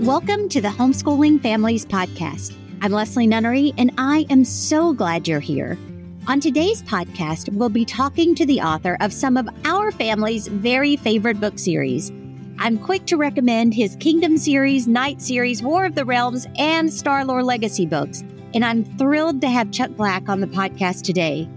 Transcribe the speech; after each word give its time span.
Welcome 0.00 0.48
to 0.48 0.60
the 0.60 0.68
Homeschooling 0.68 1.40
Families 1.40 1.86
Podcast. 1.86 2.56
I'm 2.82 2.92
Leslie 2.92 3.26
Nunnery, 3.26 3.72
and 3.78 3.92
I 3.96 4.26
am 4.28 4.44
so 4.44 4.92
glad 4.92 5.28
you're 5.28 5.40
here. 5.40 5.78
On 6.26 6.40
today's 6.40 6.82
podcast, 6.82 7.48
we'll 7.52 7.68
be 7.68 7.84
talking 7.84 8.34
to 8.34 8.44
the 8.44 8.60
author 8.60 8.96
of 9.00 9.12
some 9.12 9.36
of 9.36 9.48
our 9.64 9.92
family's 9.92 10.48
very 10.48 10.96
favorite 10.96 11.40
book 11.40 11.58
series. 11.58 12.10
I'm 12.58 12.78
quick 12.78 13.06
to 13.06 13.16
recommend 13.16 13.72
his 13.72 13.96
Kingdom 13.96 14.36
series, 14.36 14.88
Knight 14.88 15.22
series, 15.22 15.62
War 15.62 15.86
of 15.86 15.94
the 15.94 16.04
Realms, 16.04 16.46
and 16.58 16.92
Star 16.92 17.24
Lore 17.24 17.44
Legacy 17.44 17.86
books, 17.86 18.22
and 18.52 18.64
I'm 18.64 18.84
thrilled 18.98 19.40
to 19.40 19.48
have 19.48 19.70
Chuck 19.70 19.90
Black 19.92 20.28
on 20.28 20.40
the 20.40 20.46
podcast 20.46 21.02
today. 21.02 21.48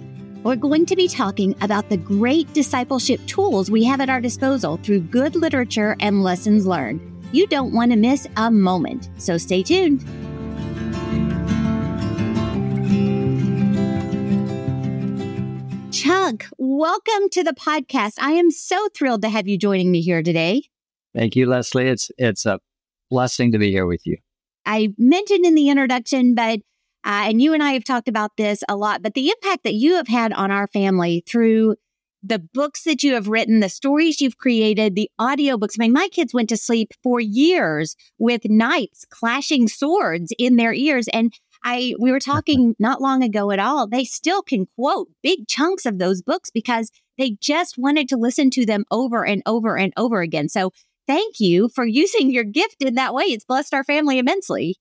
We're 0.44 0.58
going 0.58 0.86
to 0.88 0.98
be 0.98 1.08
talking 1.08 1.56
about 1.62 1.88
the 1.88 1.96
great 1.96 2.52
discipleship 2.52 3.26
tools 3.28 3.72
we 3.72 3.86
have 3.86 4.02
at 4.02 4.10
our 4.10 4.20
disposal 4.20 4.76
through 4.76 5.00
good 5.00 5.38
literature 5.38 5.96
and 6.02 6.22
lessons 6.22 6.66
learned. 6.66 7.00
You 7.32 7.48
don't 7.48 7.74
want 7.74 7.92
to 7.92 7.98
miss 7.98 8.28
a 8.36 8.52
moment, 8.52 9.10
so 9.18 9.38
stay 9.38 9.64
tuned. 9.64 10.02
Chuck, 15.94 16.46
welcome 16.58 17.30
to 17.32 17.44
the 17.46 17.56
podcast. 17.58 18.16
I 18.20 18.32
am 18.32 18.52
so 18.52 18.90
thrilled 18.94 19.22
to 19.22 19.30
have 19.30 19.48
you 19.48 19.58
joining 19.58 19.94
me 19.94 20.02
here 20.02 20.22
today. 20.22 20.64
Thank 21.16 21.38
you, 21.38 21.46
Leslie. 21.46 21.88
It's 21.88 22.12
it's 22.18 22.46
a 22.46 22.60
blessing 23.10 23.54
to 23.54 23.58
be 23.58 23.72
here 23.72 23.86
with 23.86 24.06
you. 24.06 24.18
I 24.66 24.90
mentioned 24.98 25.46
in 25.46 25.56
the 25.56 25.70
introduction, 25.70 26.36
but 26.36 26.60
uh, 27.06 27.26
and 27.28 27.42
you 27.42 27.54
and 27.54 27.62
I 27.62 27.74
have 27.74 27.84
talked 27.84 28.08
about 28.08 28.38
this 28.38 28.64
a 28.70 28.76
lot, 28.76 29.02
but 29.02 29.14
the 29.14 29.30
impact 29.30 29.64
that 29.64 29.74
you 29.74 29.96
have 29.96 30.08
had 30.08 30.32
on 30.34 30.52
our 30.52 30.68
family 30.68 31.24
through 31.28 31.76
the 32.24 32.40
books 32.40 32.84
that 32.84 33.04
you 33.04 33.14
have 33.16 33.28
written, 33.28 33.60
the 33.60 33.68
stories 33.68 34.22
you've 34.22 34.38
created, 34.38 34.96
the 34.96 35.12
audiobooks. 35.20 35.76
I 35.78 35.84
mean, 35.84 35.92
my 35.92 36.08
kids 36.08 36.34
went 36.34 36.48
to 36.50 36.58
sleep 36.58 36.94
for 37.04 37.20
years 37.20 37.98
with 38.18 38.46
knights 38.46 39.06
clashing 39.10 39.68
swords 39.68 40.32
in 40.40 40.56
their 40.56 40.74
ears. 40.74 41.10
And 41.10 41.34
I, 41.66 41.94
we 42.00 42.12
were 42.12 42.22
talking 42.22 42.76
not 42.80 43.02
long 43.02 43.22
ago 43.24 43.52
at 43.52 43.60
all. 43.60 43.88
They 43.88 44.06
still 44.06 44.42
can 44.42 44.68
quote 44.78 45.10
big 45.22 45.48
chunks 45.50 45.86
of 45.86 46.00
those 46.00 46.22
books 46.22 46.50
because 46.50 46.92
they 47.18 47.36
just 47.42 47.78
wanted 47.78 48.08
to 48.10 48.18
listen 48.18 48.50
to 48.52 48.66
them 48.66 48.86
over 48.90 49.26
and 49.26 49.44
over 49.46 49.78
and 49.78 49.94
over 49.98 50.22
again. 50.22 50.48
So 50.48 50.72
thank 51.06 51.42
you 51.42 51.68
for 51.68 51.86
using 51.86 52.32
your 52.32 52.46
gift 52.46 52.78
in 52.80 52.96
that 52.96 53.14
way. 53.14 53.26
It's 53.26 53.46
blessed 53.46 53.74
our 53.74 53.84
family 53.84 54.18
immensely. 54.18 54.78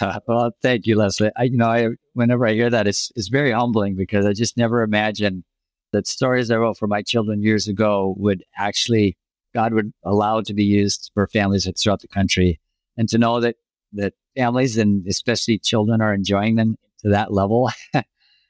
Well, 0.26 0.50
thank 0.62 0.86
you, 0.86 0.96
Leslie. 0.96 1.30
I, 1.36 1.44
you 1.44 1.56
know, 1.56 1.68
I, 1.68 1.88
whenever 2.14 2.46
I 2.46 2.52
hear 2.52 2.70
that, 2.70 2.86
it's, 2.86 3.10
it's 3.16 3.28
very 3.28 3.52
humbling 3.52 3.96
because 3.96 4.26
I 4.26 4.32
just 4.32 4.56
never 4.56 4.82
imagined 4.82 5.44
that 5.92 6.06
stories 6.06 6.50
I 6.50 6.56
wrote 6.56 6.78
for 6.78 6.86
my 6.86 7.02
children 7.02 7.42
years 7.42 7.68
ago 7.68 8.14
would 8.18 8.44
actually, 8.58 9.16
God 9.54 9.72
would 9.72 9.92
allow 10.04 10.40
to 10.42 10.52
be 10.52 10.64
used 10.64 11.10
for 11.14 11.26
families 11.28 11.68
throughout 11.80 12.00
the 12.00 12.08
country. 12.08 12.60
And 12.96 13.08
to 13.08 13.18
know 13.18 13.40
that, 13.40 13.56
that 13.92 14.14
families 14.36 14.76
and 14.76 15.06
especially 15.06 15.58
children 15.58 16.00
are 16.00 16.12
enjoying 16.12 16.56
them 16.56 16.76
to 17.02 17.08
that 17.10 17.32
level 17.32 17.70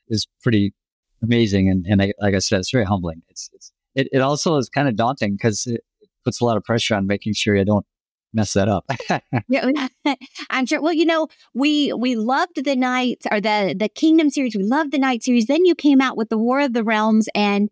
is 0.09 0.27
pretty 0.43 0.75
amazing. 1.23 1.69
And, 1.71 1.87
and 1.87 2.03
I, 2.03 2.13
like 2.21 2.35
I 2.35 2.39
said, 2.39 2.61
it's 2.61 2.73
very 2.73 2.85
humbling. 2.85 3.23
It's, 3.29 3.51
it's 3.53 3.73
it, 3.97 4.09
it 4.13 4.21
also 4.21 4.57
is 4.59 4.69
kind 4.69 4.89
of 4.89 4.95
daunting 4.95 5.33
because 5.33 5.67
it, 5.67 5.81
it 6.01 6.09
puts 6.25 6.41
a 6.41 6.45
lot 6.45 6.57
of 6.57 6.65
pressure 6.65 6.95
on 6.95 7.07
making 7.07 7.33
sure 7.33 7.59
I 7.59 7.65
don't 7.65 7.87
mess 8.33 8.53
that 8.55 8.69
up. 8.69 8.85
yeah, 9.49 9.89
I'm 10.51 10.67
sure. 10.67 10.81
Well, 10.81 10.93
you 10.93 11.07
know, 11.07 11.29
we 11.55 11.93
we 11.93 12.17
loved 12.17 12.65
the 12.65 12.77
Knights 12.77 13.27
or 13.31 13.41
the 13.41 13.75
the 13.79 13.89
Kingdom 13.89 14.31
series. 14.31 14.57
We 14.57 14.65
loved 14.65 14.93
the 14.93 14.99
Knight 14.99 15.23
series. 15.23 15.47
Then 15.47 15.65
you 15.65 15.75
came 15.75 16.01
out 16.01 16.17
with 16.17 16.29
the 16.29 16.39
War 16.39 16.61
of 16.61 16.73
the 16.73 16.85
Realms, 16.85 17.29
and 17.35 17.69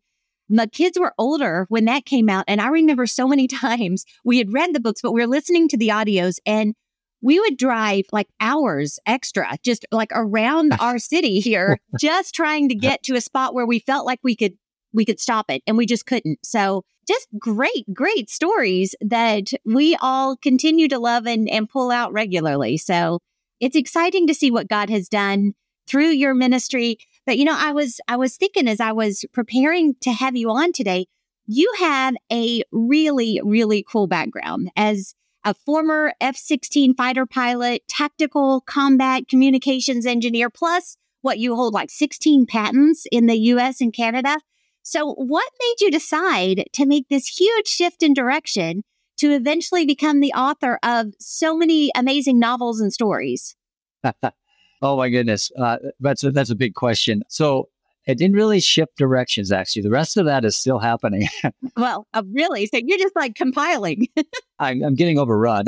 my 0.48 0.66
kids 0.66 0.98
were 0.98 1.14
older 1.18 1.66
when 1.68 1.84
that 1.86 2.04
came 2.04 2.28
out. 2.28 2.44
And 2.48 2.60
I 2.60 2.68
remember 2.68 3.06
so 3.06 3.26
many 3.26 3.46
times 3.48 4.04
we 4.24 4.38
had 4.38 4.52
read 4.52 4.74
the 4.74 4.80
books, 4.80 5.00
but 5.02 5.12
we 5.12 5.20
were 5.20 5.26
listening 5.26 5.68
to 5.68 5.76
the 5.76 5.88
audios, 5.88 6.38
and 6.46 6.74
we 7.22 7.40
would 7.40 7.56
drive 7.56 8.04
like 8.12 8.28
hours 8.38 8.98
extra, 9.06 9.56
just 9.64 9.86
like 9.90 10.10
around 10.12 10.74
our 10.78 10.98
city 10.98 11.40
here, 11.40 11.78
just 11.98 12.34
trying 12.34 12.68
to 12.68 12.74
get 12.74 13.02
to 13.04 13.14
a 13.14 13.20
spot 13.20 13.54
where 13.54 13.66
we 13.66 13.78
felt 13.78 14.04
like 14.04 14.20
we 14.22 14.36
could 14.36 14.52
we 14.94 15.04
could 15.04 15.20
stop 15.20 15.50
it, 15.50 15.62
and 15.66 15.76
we 15.76 15.84
just 15.84 16.06
couldn't. 16.06 16.38
So 16.44 16.84
just 17.06 17.28
great, 17.38 17.92
great 17.92 18.30
stories 18.30 18.94
that 19.00 19.50
we 19.66 19.96
all 20.00 20.36
continue 20.36 20.88
to 20.88 20.98
love 20.98 21.26
and, 21.26 21.48
and 21.50 21.68
pull 21.68 21.90
out 21.90 22.12
regularly. 22.12 22.78
So 22.78 23.18
it's 23.60 23.76
exciting 23.76 24.26
to 24.26 24.34
see 24.34 24.50
what 24.50 24.68
God 24.68 24.88
has 24.88 25.08
done 25.08 25.52
through 25.86 26.10
your 26.10 26.34
ministry. 26.34 26.96
But 27.26 27.38
you 27.38 27.44
know, 27.44 27.56
I 27.56 27.72
was 27.72 28.00
I 28.08 28.16
was 28.16 28.36
thinking 28.36 28.68
as 28.68 28.80
I 28.80 28.92
was 28.92 29.24
preparing 29.32 29.94
to 30.00 30.12
have 30.12 30.36
you 30.36 30.50
on 30.50 30.72
today, 30.72 31.06
you 31.46 31.72
have 31.78 32.14
a 32.32 32.62
really, 32.72 33.40
really 33.44 33.84
cool 33.86 34.06
background 34.06 34.70
as 34.76 35.14
a 35.44 35.52
former 35.52 36.14
F 36.20 36.36
16 36.36 36.94
fighter 36.94 37.26
pilot, 37.26 37.86
tactical 37.86 38.62
combat 38.62 39.28
communications 39.28 40.06
engineer, 40.06 40.48
plus 40.48 40.96
what 41.20 41.38
you 41.38 41.54
hold 41.54 41.74
like 41.74 41.90
16 41.90 42.46
patents 42.46 43.06
in 43.10 43.26
the 43.26 43.36
US 43.36 43.80
and 43.80 43.92
Canada. 43.92 44.38
So, 44.84 45.14
what 45.14 45.50
made 45.60 45.80
you 45.80 45.90
decide 45.90 46.66
to 46.74 46.84
make 46.84 47.08
this 47.08 47.26
huge 47.26 47.66
shift 47.66 48.02
in 48.02 48.12
direction 48.12 48.82
to 49.16 49.32
eventually 49.32 49.86
become 49.86 50.20
the 50.20 50.32
author 50.32 50.78
of 50.82 51.14
so 51.18 51.56
many 51.56 51.90
amazing 51.96 52.38
novels 52.38 52.80
and 52.80 52.92
stories? 52.92 53.56
oh 54.82 54.96
my 54.98 55.08
goodness, 55.08 55.50
uh, 55.58 55.78
that's 56.00 56.22
a, 56.22 56.30
that's 56.30 56.50
a 56.50 56.54
big 56.54 56.74
question. 56.74 57.22
So, 57.28 57.70
it 58.06 58.18
didn't 58.18 58.36
really 58.36 58.60
shift 58.60 58.96
directions. 58.96 59.50
Actually, 59.50 59.82
the 59.82 59.90
rest 59.90 60.18
of 60.18 60.26
that 60.26 60.44
is 60.44 60.54
still 60.54 60.78
happening. 60.78 61.28
well, 61.78 62.06
uh, 62.12 62.22
really, 62.30 62.66
so 62.66 62.76
you're 62.76 62.98
just 62.98 63.16
like 63.16 63.34
compiling. 63.34 64.08
I'm, 64.58 64.82
I'm, 64.82 64.94
getting 64.94 65.18
overrun, 65.18 65.64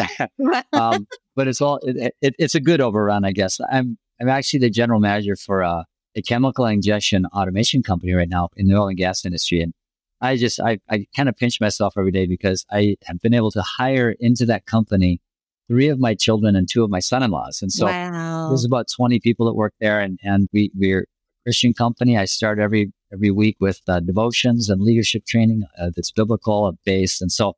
um, 0.75 1.06
but 1.34 1.49
it's 1.49 1.62
all 1.62 1.78
it, 1.82 2.15
it, 2.21 2.34
it's 2.38 2.55
a 2.55 2.60
good 2.60 2.82
overrun, 2.82 3.25
I 3.25 3.32
guess. 3.32 3.59
I'm 3.71 3.97
I'm 4.21 4.28
actually 4.28 4.60
the 4.60 4.71
general 4.71 5.00
manager 5.00 5.37
for 5.37 5.65
uh, 5.65 5.84
a 6.16 6.22
chemical 6.22 6.65
injection 6.65 7.27
automation 7.27 7.82
company 7.82 8.12
right 8.12 8.28
now 8.28 8.49
in 8.56 8.66
the 8.66 8.75
oil 8.75 8.88
and 8.88 8.97
gas 8.97 9.25
industry. 9.25 9.60
And 9.60 9.75
I 10.21 10.37
just, 10.37 10.59
I, 10.59 10.78
I 10.91 11.06
kind 11.15 11.28
of 11.28 11.37
pinch 11.37 11.60
myself 11.60 11.94
every 11.97 12.10
day 12.10 12.27
because 12.27 12.65
I 12.72 12.97
have 13.04 13.21
been 13.21 13.34
able 13.34 13.50
to 13.53 13.62
hire 13.62 14.15
into 14.19 14.47
that 14.47 14.65
company 14.65 15.21
three 15.69 15.88
of 15.88 15.99
my 15.99 16.15
children 16.15 16.56
and 16.56 16.69
two 16.69 16.82
of 16.82 16.91
my 16.91 17.00
son-in-laws. 17.00 17.60
And 17.60 17.71
so 17.71 17.87
wow. 17.87 18.49
there's 18.49 18.65
about 18.65 18.87
20 18.94 19.21
people 19.21 19.47
that 19.47 19.55
work 19.55 19.75
there 19.78 20.00
and, 20.00 20.19
and 20.22 20.49
we, 20.53 20.71
we're 20.75 21.03
a 21.03 21.05
Christian 21.44 21.75
company. 21.75 22.16
I 22.16 22.25
start 22.25 22.59
every, 22.59 22.93
every 23.12 23.31
week 23.31 23.56
with 23.60 23.81
uh, 23.87 24.00
devotions 24.00 24.71
and 24.71 24.81
leadership 24.81 25.26
training 25.26 25.65
uh, 25.78 25.91
that's 25.94 26.12
biblical 26.12 26.72
based. 26.87 27.21
And 27.21 27.31
so 27.31 27.55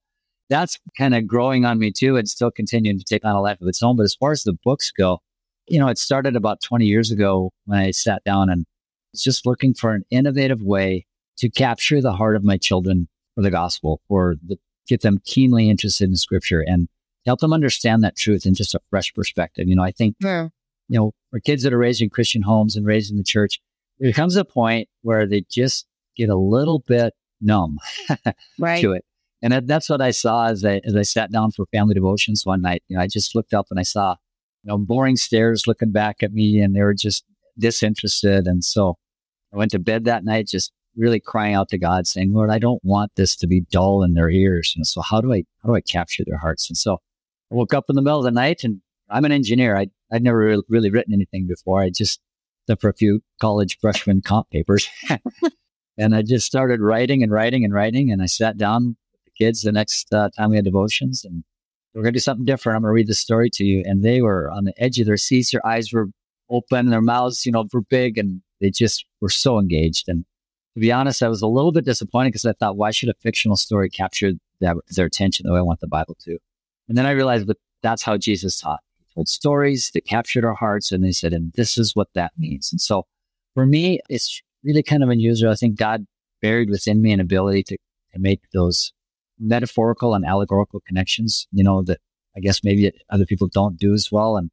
that's 0.48 0.78
kind 0.96 1.14
of 1.14 1.26
growing 1.28 1.64
on 1.64 1.78
me 1.78 1.92
too 1.92 2.16
and 2.16 2.28
still 2.28 2.50
continuing 2.50 2.98
to 2.98 3.04
take 3.04 3.24
on 3.24 3.36
a 3.36 3.40
life 3.40 3.60
of 3.60 3.68
its 3.68 3.82
own. 3.82 3.96
But 3.96 4.04
as 4.04 4.16
far 4.16 4.32
as 4.32 4.42
the 4.42 4.56
books 4.64 4.90
go, 4.90 5.20
you 5.68 5.78
know, 5.78 5.88
it 5.88 5.98
started 5.98 6.36
about 6.36 6.60
20 6.60 6.86
years 6.86 7.10
ago 7.10 7.52
when 7.66 7.78
I 7.78 7.90
sat 7.90 8.24
down 8.24 8.50
and 8.50 8.66
was 9.12 9.22
just 9.22 9.46
looking 9.46 9.74
for 9.74 9.94
an 9.94 10.04
innovative 10.10 10.62
way 10.62 11.06
to 11.38 11.48
capture 11.48 12.00
the 12.00 12.12
heart 12.12 12.36
of 12.36 12.44
my 12.44 12.56
children 12.56 13.08
for 13.34 13.42
the 13.42 13.50
gospel 13.50 14.00
or 14.08 14.36
the, 14.44 14.58
get 14.86 15.02
them 15.02 15.20
keenly 15.24 15.70
interested 15.70 16.08
in 16.08 16.16
scripture 16.16 16.64
and 16.66 16.88
help 17.26 17.40
them 17.40 17.52
understand 17.52 18.02
that 18.02 18.16
truth 18.16 18.46
in 18.46 18.54
just 18.54 18.74
a 18.74 18.80
fresh 18.90 19.12
perspective. 19.14 19.68
You 19.68 19.76
know, 19.76 19.82
I 19.82 19.92
think, 19.92 20.16
yeah. 20.20 20.48
you 20.88 20.98
know, 20.98 21.12
for 21.30 21.40
kids 21.40 21.62
that 21.62 21.72
are 21.72 21.78
raised 21.78 22.02
in 22.02 22.10
Christian 22.10 22.42
homes 22.42 22.74
and 22.74 22.86
raised 22.86 23.10
in 23.10 23.18
the 23.18 23.24
church, 23.24 23.60
there 23.98 24.12
comes 24.12 24.36
a 24.36 24.44
point 24.44 24.88
where 25.02 25.26
they 25.26 25.44
just 25.50 25.86
get 26.16 26.28
a 26.28 26.36
little 26.36 26.80
bit 26.80 27.14
numb 27.40 27.78
right. 28.58 28.80
to 28.80 28.92
it. 28.92 29.04
And 29.40 29.68
that's 29.68 29.88
what 29.88 30.00
I 30.00 30.10
saw 30.10 30.46
as 30.46 30.64
I, 30.64 30.80
as 30.84 30.96
I 30.96 31.02
sat 31.02 31.30
down 31.30 31.52
for 31.52 31.66
family 31.66 31.94
devotions 31.94 32.44
one 32.44 32.60
night. 32.60 32.82
You 32.88 32.96
know, 32.96 33.02
I 33.02 33.06
just 33.06 33.36
looked 33.36 33.54
up 33.54 33.66
and 33.70 33.78
I 33.78 33.84
saw 33.84 34.16
know, 34.68 34.78
boring 34.78 35.16
stares 35.16 35.66
looking 35.66 35.90
back 35.90 36.22
at 36.22 36.32
me 36.32 36.60
and 36.60 36.74
they 36.74 36.82
were 36.82 36.94
just 36.94 37.24
disinterested. 37.58 38.46
And 38.46 38.64
so 38.64 38.96
I 39.52 39.56
went 39.56 39.70
to 39.72 39.78
bed 39.78 40.04
that 40.04 40.24
night 40.24 40.46
just 40.46 40.72
really 40.96 41.20
crying 41.20 41.54
out 41.54 41.68
to 41.70 41.78
God 41.78 42.06
saying, 42.06 42.32
Lord, 42.32 42.50
I 42.50 42.58
don't 42.58 42.82
want 42.84 43.12
this 43.16 43.36
to 43.36 43.46
be 43.46 43.62
dull 43.70 44.02
in 44.02 44.14
their 44.14 44.30
ears. 44.30 44.74
And 44.76 44.86
so 44.86 45.00
how 45.00 45.20
do 45.20 45.32
I, 45.32 45.44
how 45.62 45.68
do 45.68 45.74
I 45.74 45.80
capture 45.80 46.24
their 46.26 46.38
hearts? 46.38 46.68
And 46.68 46.76
so 46.76 46.94
I 47.50 47.54
woke 47.54 47.72
up 47.72 47.84
in 47.88 47.96
the 47.96 48.02
middle 48.02 48.18
of 48.18 48.24
the 48.24 48.30
night 48.30 48.64
and 48.64 48.80
I'm 49.08 49.24
an 49.24 49.32
engineer. 49.32 49.76
I, 49.76 49.86
I'd 50.12 50.22
never 50.22 50.38
really, 50.38 50.64
really 50.68 50.90
written 50.90 51.14
anything 51.14 51.46
before. 51.46 51.82
I 51.82 51.90
just, 51.90 52.20
except 52.64 52.80
for 52.80 52.90
a 52.90 52.94
few 52.94 53.22
college 53.40 53.78
freshman 53.80 54.20
comp 54.20 54.50
papers. 54.50 54.88
and 55.98 56.14
I 56.14 56.22
just 56.22 56.46
started 56.46 56.80
writing 56.80 57.22
and 57.22 57.32
writing 57.32 57.64
and 57.64 57.72
writing. 57.72 58.10
And 58.10 58.20
I 58.20 58.26
sat 58.26 58.58
down 58.58 58.96
with 59.12 59.24
the 59.24 59.44
kids 59.44 59.62
the 59.62 59.72
next 59.72 60.12
uh, 60.12 60.28
time 60.36 60.50
we 60.50 60.56
had 60.56 60.64
devotions 60.64 61.24
and 61.24 61.44
we're 61.98 62.04
going 62.04 62.12
to 62.12 62.18
do 62.18 62.22
something 62.22 62.44
different. 62.44 62.76
I'm 62.76 62.82
going 62.82 62.90
to 62.90 62.94
read 62.94 63.08
the 63.08 63.14
story 63.14 63.50
to 63.50 63.64
you. 63.64 63.82
And 63.84 64.04
they 64.04 64.22
were 64.22 64.52
on 64.52 64.64
the 64.64 64.72
edge 64.80 65.00
of 65.00 65.06
their 65.06 65.16
seats. 65.16 65.50
Their 65.50 65.66
eyes 65.66 65.92
were 65.92 66.06
open, 66.48 66.90
their 66.90 67.02
mouths, 67.02 67.44
you 67.44 67.50
know, 67.50 67.66
were 67.72 67.82
big, 67.82 68.16
and 68.16 68.40
they 68.60 68.70
just 68.70 69.04
were 69.20 69.28
so 69.28 69.58
engaged. 69.58 70.08
And 70.08 70.24
to 70.74 70.80
be 70.80 70.92
honest, 70.92 71.24
I 71.24 71.28
was 71.28 71.42
a 71.42 71.48
little 71.48 71.72
bit 71.72 71.84
disappointed 71.84 72.28
because 72.28 72.44
I 72.44 72.52
thought, 72.52 72.76
why 72.76 72.92
should 72.92 73.08
a 73.08 73.14
fictional 73.14 73.56
story 73.56 73.90
capture 73.90 74.34
that, 74.60 74.76
their 74.94 75.06
attention 75.06 75.44
the 75.44 75.52
way 75.52 75.58
I 75.58 75.62
want 75.62 75.80
the 75.80 75.88
Bible 75.88 76.16
to? 76.20 76.38
And 76.88 76.96
then 76.96 77.04
I 77.04 77.10
realized 77.10 77.48
that 77.48 77.58
that's 77.82 78.02
how 78.02 78.16
Jesus 78.16 78.60
taught. 78.60 78.78
He 79.00 79.12
told 79.12 79.28
stories 79.28 79.90
that 79.94 80.06
captured 80.06 80.44
our 80.44 80.54
hearts, 80.54 80.92
and 80.92 81.02
they 81.02 81.10
said, 81.10 81.32
and 81.32 81.52
this 81.54 81.76
is 81.76 81.96
what 81.96 82.08
that 82.14 82.30
means. 82.38 82.70
And 82.70 82.80
so 82.80 83.06
for 83.54 83.66
me, 83.66 83.98
it's 84.08 84.40
really 84.62 84.84
kind 84.84 85.02
of 85.02 85.08
unusual. 85.08 85.50
I 85.50 85.56
think 85.56 85.76
God 85.76 86.06
buried 86.40 86.70
within 86.70 87.02
me 87.02 87.10
an 87.10 87.18
ability 87.18 87.64
to 87.64 87.76
to 88.12 88.18
make 88.18 88.40
those 88.52 88.92
metaphorical 89.38 90.14
and 90.14 90.24
allegorical 90.24 90.80
connections, 90.86 91.46
you 91.52 91.64
know, 91.64 91.82
that 91.82 91.98
I 92.36 92.40
guess 92.40 92.62
maybe 92.62 92.92
other 93.10 93.26
people 93.26 93.48
don't 93.48 93.76
do 93.76 93.94
as 93.94 94.10
well. 94.12 94.36
And 94.36 94.50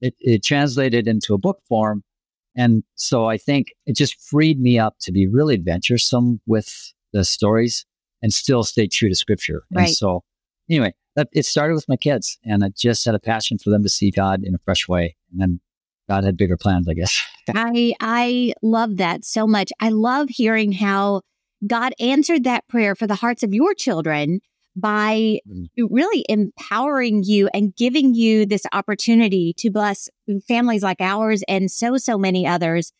it, 0.00 0.14
it 0.20 0.42
translated 0.42 1.06
into 1.06 1.34
a 1.34 1.38
book 1.38 1.60
form. 1.68 2.02
And 2.56 2.82
so 2.94 3.26
I 3.26 3.36
think 3.36 3.68
it 3.86 3.96
just 3.96 4.20
freed 4.20 4.60
me 4.60 4.78
up 4.78 4.96
to 5.02 5.12
be 5.12 5.26
really 5.28 5.54
adventuresome 5.54 6.40
with 6.46 6.92
the 7.12 7.24
stories 7.24 7.84
and 8.22 8.32
still 8.32 8.64
stay 8.64 8.86
true 8.86 9.08
to 9.08 9.14
scripture. 9.14 9.62
Right. 9.72 9.86
And 9.86 9.94
so 9.94 10.24
anyway, 10.68 10.94
that, 11.14 11.28
it 11.32 11.44
started 11.44 11.74
with 11.74 11.88
my 11.88 11.96
kids 11.96 12.38
and 12.44 12.64
I 12.64 12.70
just 12.76 13.04
had 13.04 13.14
a 13.14 13.20
passion 13.20 13.58
for 13.58 13.70
them 13.70 13.82
to 13.82 13.88
see 13.88 14.10
God 14.10 14.42
in 14.42 14.54
a 14.54 14.58
fresh 14.64 14.88
way. 14.88 15.16
And 15.30 15.40
then 15.40 15.60
God 16.08 16.24
had 16.24 16.36
bigger 16.36 16.56
plans, 16.56 16.88
I 16.88 16.94
guess. 16.94 17.22
I 17.54 17.94
I 18.00 18.54
love 18.62 18.96
that 18.96 19.24
so 19.24 19.46
much. 19.46 19.70
I 19.80 19.90
love 19.90 20.28
hearing 20.30 20.72
how 20.72 21.22
God 21.66 21.92
answered 21.98 22.44
that 22.44 22.68
prayer 22.68 22.94
for 22.94 23.06
the 23.06 23.16
hearts 23.16 23.42
of 23.42 23.52
your 23.54 23.74
children 23.74 24.40
by 24.76 25.40
Mm. 25.48 25.66
really 25.90 26.24
empowering 26.28 27.24
you 27.24 27.48
and 27.52 27.74
giving 27.74 28.14
you 28.14 28.46
this 28.46 28.62
opportunity 28.72 29.52
to 29.58 29.70
bless 29.70 30.08
families 30.46 30.82
like 30.82 31.00
ours 31.00 31.42
and 31.48 31.70
so, 31.70 31.96
so 31.96 32.16
many 32.16 32.46
others. 32.46 32.92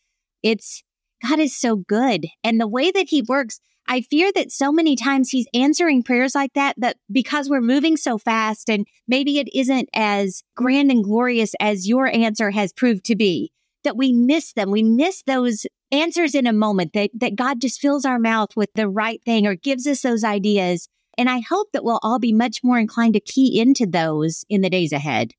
It's 0.43 0.83
God 1.27 1.39
is 1.39 1.55
so 1.55 1.77
good. 1.77 2.27
And 2.43 2.59
the 2.59 2.67
way 2.67 2.91
that 2.91 3.09
He 3.09 3.21
works, 3.21 3.59
I 3.87 4.01
fear 4.01 4.31
that 4.35 4.51
so 4.51 4.71
many 4.71 4.95
times 4.95 5.29
He's 5.29 5.47
answering 5.53 6.03
prayers 6.03 6.35
like 6.35 6.53
that, 6.53 6.75
that 6.79 6.97
because 7.11 7.49
we're 7.49 7.61
moving 7.61 7.97
so 7.97 8.17
fast 8.17 8.69
and 8.69 8.85
maybe 9.07 9.39
it 9.39 9.47
isn't 9.53 9.89
as 9.93 10.43
grand 10.55 10.91
and 10.91 11.03
glorious 11.03 11.55
as 11.59 11.87
your 11.87 12.07
answer 12.07 12.51
has 12.51 12.73
proved 12.73 13.05
to 13.05 13.15
be, 13.15 13.51
that 13.83 13.97
we 13.97 14.13
miss 14.13 14.53
them. 14.53 14.71
We 14.71 14.83
miss 14.83 15.23
those 15.23 15.65
answers 15.91 16.35
in 16.35 16.47
a 16.47 16.53
moment 16.53 16.93
that, 16.93 17.09
that 17.13 17.35
God 17.35 17.61
just 17.61 17.79
fills 17.79 18.05
our 18.05 18.19
mouth 18.19 18.55
with 18.55 18.69
the 18.75 18.89
right 18.89 19.23
thing 19.23 19.47
or 19.47 19.55
gives 19.55 19.87
us 19.87 20.01
those 20.01 20.23
ideas. 20.23 20.87
And 21.17 21.29
I 21.29 21.39
hope 21.39 21.67
that 21.73 21.83
we'll 21.83 21.99
all 22.01 22.19
be 22.19 22.33
much 22.33 22.63
more 22.63 22.79
inclined 22.79 23.13
to 23.15 23.19
key 23.19 23.59
into 23.59 23.85
those 23.85 24.45
in 24.49 24.61
the 24.61 24.69
days 24.69 24.91
ahead. 24.91 25.33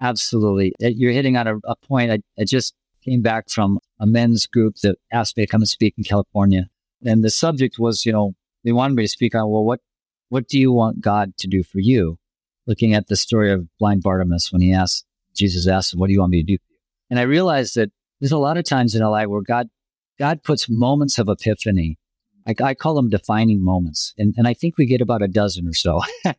Absolutely. 0.00 0.72
Uh, 0.82 0.88
You're 0.88 1.12
hitting 1.12 1.36
on 1.36 1.46
a, 1.46 1.56
a 1.64 1.76
point. 1.76 2.10
I, 2.10 2.18
I 2.38 2.44
just 2.44 2.74
came 3.04 3.22
back 3.22 3.48
from 3.48 3.78
a 4.00 4.06
men's 4.06 4.46
group 4.46 4.76
that 4.82 4.96
asked 5.12 5.36
me 5.36 5.44
to 5.44 5.50
come 5.50 5.62
and 5.62 5.68
speak 5.68 5.94
in 5.96 6.04
California. 6.04 6.68
And 7.04 7.22
the 7.22 7.30
subject 7.30 7.78
was, 7.78 8.06
you 8.06 8.12
know, 8.12 8.34
they 8.64 8.72
wanted 8.72 8.94
me 8.94 9.04
to 9.04 9.08
speak 9.08 9.34
on, 9.34 9.50
well, 9.50 9.64
what, 9.64 9.80
what 10.28 10.48
do 10.48 10.58
you 10.58 10.72
want 10.72 11.00
God 11.00 11.36
to 11.38 11.46
do 11.46 11.62
for 11.62 11.80
you? 11.80 12.18
Looking 12.66 12.94
at 12.94 13.08
the 13.08 13.16
story 13.16 13.52
of 13.52 13.68
blind 13.78 14.02
Bartimaeus 14.02 14.52
when 14.52 14.62
he 14.62 14.72
asked, 14.72 15.04
Jesus 15.34 15.66
asked 15.66 15.92
him, 15.92 16.00
what 16.00 16.06
do 16.06 16.12
you 16.12 16.20
want 16.20 16.30
me 16.30 16.42
to 16.42 16.56
do? 16.56 16.58
And 17.10 17.18
I 17.18 17.22
realized 17.22 17.74
that 17.76 17.90
there's 18.20 18.32
a 18.32 18.38
lot 18.38 18.56
of 18.56 18.64
times 18.64 18.94
in 18.94 19.02
our 19.02 19.10
life 19.10 19.28
where 19.28 19.42
God, 19.42 19.68
God 20.18 20.42
puts 20.42 20.68
moments 20.68 21.18
of 21.18 21.28
epiphany. 21.28 21.98
I, 22.46 22.54
I 22.62 22.74
call 22.74 22.94
them 22.94 23.10
defining 23.10 23.62
moments. 23.62 24.14
And, 24.18 24.34
and 24.36 24.46
I 24.46 24.54
think 24.54 24.78
we 24.78 24.86
get 24.86 25.00
about 25.00 25.22
a 25.22 25.28
dozen 25.28 25.66
or 25.66 25.74
so. 25.74 26.02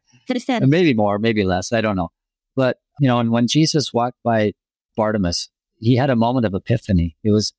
Maybe 0.70 0.94
more, 0.94 1.20
maybe 1.20 1.44
less. 1.44 1.72
I 1.72 1.82
don't 1.82 1.96
know. 1.96 2.10
But, 2.56 2.78
you 3.00 3.08
know, 3.08 3.20
and 3.20 3.32
when 3.32 3.48
Jesus 3.48 3.94
walked 3.94 4.18
by 4.24 4.54
Bartimaeus, 4.96 5.50
he 5.78 5.96
had 5.96 6.10
a 6.10 6.16
moment 6.16 6.46
of 6.46 6.54
epiphany. 6.54 7.18
It 7.24 7.32
was, 7.32 7.54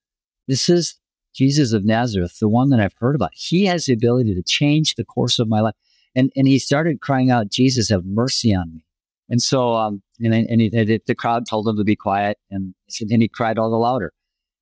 this 0.48 0.68
is 0.68 0.96
Jesus 1.34 1.72
of 1.72 1.84
Nazareth, 1.84 2.38
the 2.40 2.48
one 2.48 2.70
that 2.70 2.80
I've 2.80 2.94
heard 2.98 3.14
about. 3.14 3.30
He 3.34 3.66
has 3.66 3.86
the 3.86 3.92
ability 3.92 4.34
to 4.34 4.42
change 4.42 4.94
the 4.94 5.04
course 5.04 5.38
of 5.38 5.48
my 5.48 5.60
life. 5.60 5.74
And, 6.14 6.32
and 6.34 6.48
he 6.48 6.58
started 6.58 7.02
crying 7.02 7.30
out, 7.30 7.50
Jesus, 7.50 7.90
have 7.90 8.06
mercy 8.06 8.54
on 8.54 8.72
me. 8.72 8.86
And 9.28 9.42
so, 9.42 9.74
um, 9.74 10.02
and, 10.20 10.34
and, 10.34 10.60
he, 10.60 10.68
the 11.06 11.14
crowd 11.14 11.46
told 11.46 11.68
him 11.68 11.76
to 11.76 11.84
be 11.84 11.96
quiet 11.96 12.38
and, 12.50 12.74
and 13.00 13.22
he 13.22 13.28
cried 13.28 13.58
all 13.58 13.70
the 13.70 13.76
louder. 13.76 14.12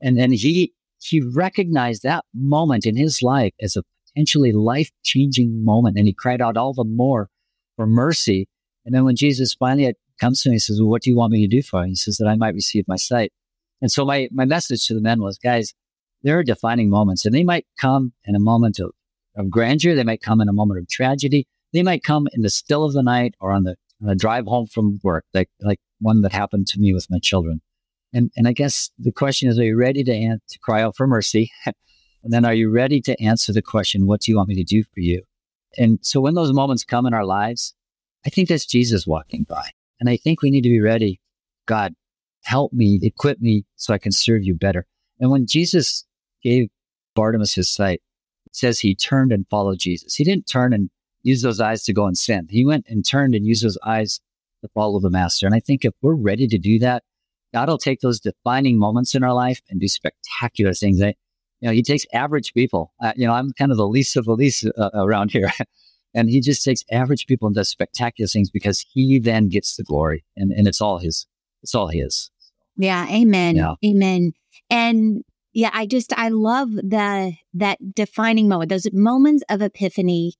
And 0.01 0.19
then 0.19 0.33
he, 0.33 0.73
he 1.01 1.21
recognized 1.21 2.03
that 2.03 2.25
moment 2.35 2.87
in 2.87 2.97
his 2.97 3.23
life 3.23 3.53
as 3.61 3.77
a 3.77 3.83
potentially 4.09 4.53
life 4.53 4.91
changing 5.03 5.65
moment. 5.65 5.97
And 5.97 6.06
he 6.06 6.12
cried 6.12 6.41
out 6.41 6.56
all 6.56 6.75
the 6.75 6.85
more 6.85 7.29
for 7.77 7.87
mercy. 7.87 8.49
And 8.85 8.95
then 8.95 9.05
when 9.05 9.17
Jesus 9.17 9.55
finally 9.55 9.95
comes 10.21 10.43
to 10.43 10.51
me, 10.51 10.56
he 10.56 10.59
says, 10.59 10.81
well, 10.81 10.91
what 10.91 11.03
do 11.03 11.11
you 11.11 11.17
want 11.17 11.33
me 11.33 11.47
to 11.47 11.56
do 11.56 11.62
for 11.62 11.83
you? 11.85 11.91
He 11.91 11.95
says 11.95 12.17
that 12.19 12.29
I 12.29 12.37
might 12.37 12.55
receive 12.55 12.87
my 12.89 12.97
sight. 12.97 13.33
And 13.81 13.91
so 13.91 14.05
my, 14.05 14.29
my 14.33 14.45
message 14.45 14.87
to 14.87 14.95
the 14.95 15.01
men 15.01 15.21
was, 15.21 15.39
guys, 15.39 15.75
there 16.23 16.39
are 16.39 16.45
defining 16.45 16.89
moments 16.89 17.25
and 17.25 17.35
they 17.35 17.45
might 17.45 17.67
come 17.79 18.12
in 18.25 18.35
a 18.35 18.41
moment 18.41 18.79
of, 18.79 18.93
of 19.37 19.51
grandeur. 19.51 19.95
They 19.95 20.05
might 20.05 20.23
come 20.23 20.41
in 20.41 20.49
a 20.49 20.53
moment 20.53 20.81
of 20.81 20.89
tragedy. 20.89 21.47
They 21.73 21.83
might 21.83 22.03
come 22.03 22.29
in 22.33 22.43
the 22.43 22.51
still 22.51 22.85
of 22.85 22.93
the 22.93 23.03
night 23.03 23.35
or 23.41 23.53
on 23.53 23.65
the, 23.65 23.77
the 24.06 24.15
drive 24.15 24.47
home 24.47 24.67
from 24.67 24.99
work, 25.03 25.25
like, 25.35 25.51
like 25.61 25.81
one 26.01 26.23
that 26.23 26.33
happened 26.33 26.67
to 26.69 26.81
me 26.81 26.93
with 26.93 27.06
my 27.11 27.19
children. 27.19 27.61
And, 28.12 28.31
and 28.37 28.47
I 28.47 28.53
guess 28.53 28.91
the 28.99 29.12
question 29.12 29.49
is, 29.49 29.59
are 29.59 29.65
you 29.65 29.77
ready 29.77 30.05
to, 30.05 30.12
an- 30.12 30.41
to 30.49 30.59
cry 30.61 30.83
out 30.83 30.97
for 30.97 31.06
mercy? 31.06 31.51
and 31.67 32.33
then 32.33 32.45
are 32.45 32.55
you 32.55 32.71
ready 32.71 33.01
to 33.03 33.21
answer 33.23 33.53
the 33.53 33.62
question, 33.62 34.06
what 34.06 34.21
do 34.21 34.31
you 34.31 34.37
want 34.37 34.49
me 34.49 34.55
to 34.56 34.65
do 34.65 34.85
for 34.85 35.01
you? 35.01 35.23
And 35.77 35.99
so 36.03 36.21
when 36.21 36.35
those 36.35 36.53
moments 36.53 36.85
come 36.85 37.06
in 37.06 37.15
our 37.15 37.25
lives, 37.25 37.75
I 38.25 38.31
think 38.31 38.49
that's 38.49 38.67
Jesus 38.67 39.06
walking 39.06 39.45
by. 39.45 39.71
And 40.01 40.09
I 40.09 40.17
think 40.17 40.43
we 40.43 40.51
need 40.51 40.62
to 40.62 40.69
be 40.69 40.81
ready. 40.81 41.21
God, 41.67 41.95
help 42.43 42.73
me, 42.73 43.01
equip 43.03 43.41
me 43.41 43.65
so 43.77 43.93
I 43.93 43.99
can 43.99 44.12
serve 44.12 44.45
you 44.45 44.55
better. 44.55 44.87
And 45.19 45.31
when 45.31 45.47
Jesus 45.47 46.05
gave 46.43 46.69
Bartimaeus 47.15 47.55
his 47.55 47.71
sight, 47.71 48.03
it 48.47 48.56
says 48.56 48.81
he 48.81 48.95
turned 48.95 49.33
and 49.33 49.47
followed 49.49 49.79
Jesus. 49.79 50.15
He 50.15 50.25
didn't 50.25 50.47
turn 50.47 50.73
and 50.73 50.91
use 51.25 51.43
those 51.43 51.61
eyes 51.61 51.82
to 51.85 51.93
go 51.93 52.06
and 52.06 52.17
sin. 52.17 52.47
He 52.49 52.65
went 52.65 52.87
and 52.88 53.05
turned 53.05 53.35
and 53.35 53.44
used 53.44 53.65
those 53.65 53.79
eyes 53.85 54.21
to 54.62 54.69
follow 54.69 55.00
the 55.00 55.11
master. 55.11 55.47
And 55.47 55.55
I 55.55 55.61
think 55.61 55.85
if 55.85 55.94
we're 56.03 56.15
ready 56.15 56.47
to 56.47 56.59
do 56.59 56.79
that, 56.79 57.03
God 57.53 57.69
will 57.69 57.79
take 57.79 58.00
those 58.00 58.21
defining 58.21 58.79
moments 58.79 59.15
in 59.15 59.25
our 59.25 59.35
life 59.35 59.61
and 59.69 59.81
do 59.81 59.88
spectacular 59.88 60.75
things. 60.75 61.03
I, 61.03 61.15
you 61.61 61.69
know, 61.69 61.73
he 61.73 61.82
takes 61.82 62.05
average 62.12 62.53
people. 62.53 62.93
Uh, 63.03 63.12
you 63.17 63.26
know, 63.26 63.32
I'm 63.32 63.53
kind 63.53 63.71
of 63.71 63.79
the 63.79 63.88
least 63.88 64.17
of 64.17 64.26
the 64.26 64.32
least 64.35 64.67
uh, 64.76 64.91
around 64.94 65.31
here. 65.31 65.50
and 66.15 66.29
he 66.29 66.41
just 66.41 66.65
takes 66.65 66.85
average 66.91 67.27
people 67.27 67.47
and 67.47 67.55
does 67.55 67.69
spectacular 67.69 68.29
things 68.29 68.50
because 68.50 68.85
he 68.93 69.19
then 69.19 69.49
gets 69.49 69.77
the 69.77 69.85
glory 69.85 70.25
and, 70.37 70.53
and 70.53 70.69
it's 70.69 70.81
all 70.81 70.99
his. 70.99 71.27
It's 71.62 71.75
all 71.75 71.88
his. 71.88 72.31
Yeah. 72.77 73.09
Amen. 73.09 73.56
Yeah. 73.56 73.75
Amen. 73.85 74.32
And 74.69 75.25
yeah, 75.53 75.70
I 75.73 75.87
just, 75.87 76.12
I 76.19 76.29
love 76.29 76.73
the, 76.73 77.35
that 77.55 77.94
defining 77.94 78.49
moment, 78.49 78.69
those 78.69 78.93
moments 78.93 79.44
of 79.49 79.62
epiphany, 79.62 80.35